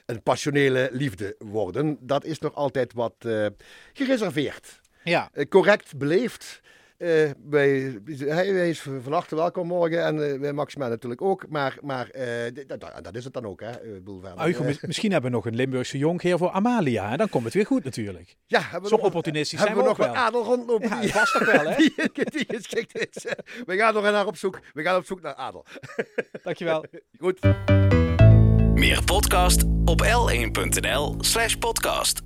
[0.07, 1.97] een passionele liefde worden.
[2.01, 3.15] Dat is nog altijd wat
[3.93, 4.81] gereserveerd.
[5.05, 5.31] Ja.
[5.49, 6.61] Correct beleefd.
[6.97, 11.45] Eh, bij, hij, hij is van harte welkom morgen en eh, bij Maxima natuurlijk ook.
[11.49, 13.61] Maar, maar eh, d- dat, dat is het dan ook.
[13.61, 13.71] Hè.
[13.71, 17.11] Eh, mis- misschien hebben we nog een Limburgse jonkheer voor Amalia.
[17.11, 17.17] Hè?
[17.17, 18.37] Dan komt het weer goed natuurlijk.
[18.47, 20.25] ja, hebben we Zo nog- opportunistisch hebben we zijn we nog wel.
[20.25, 21.77] adel rondlopen Ja, die, vast toch wel, hè?
[21.83, 21.93] die,
[22.31, 23.25] die geschikt is.
[23.67, 24.61] We gaan nog naar op zoek.
[24.73, 25.65] We gaan op zoek naar adel.
[26.45, 26.85] Dankjewel.
[27.19, 27.41] Goed.
[28.75, 32.21] Meer podcast op l1.nl slash podcast.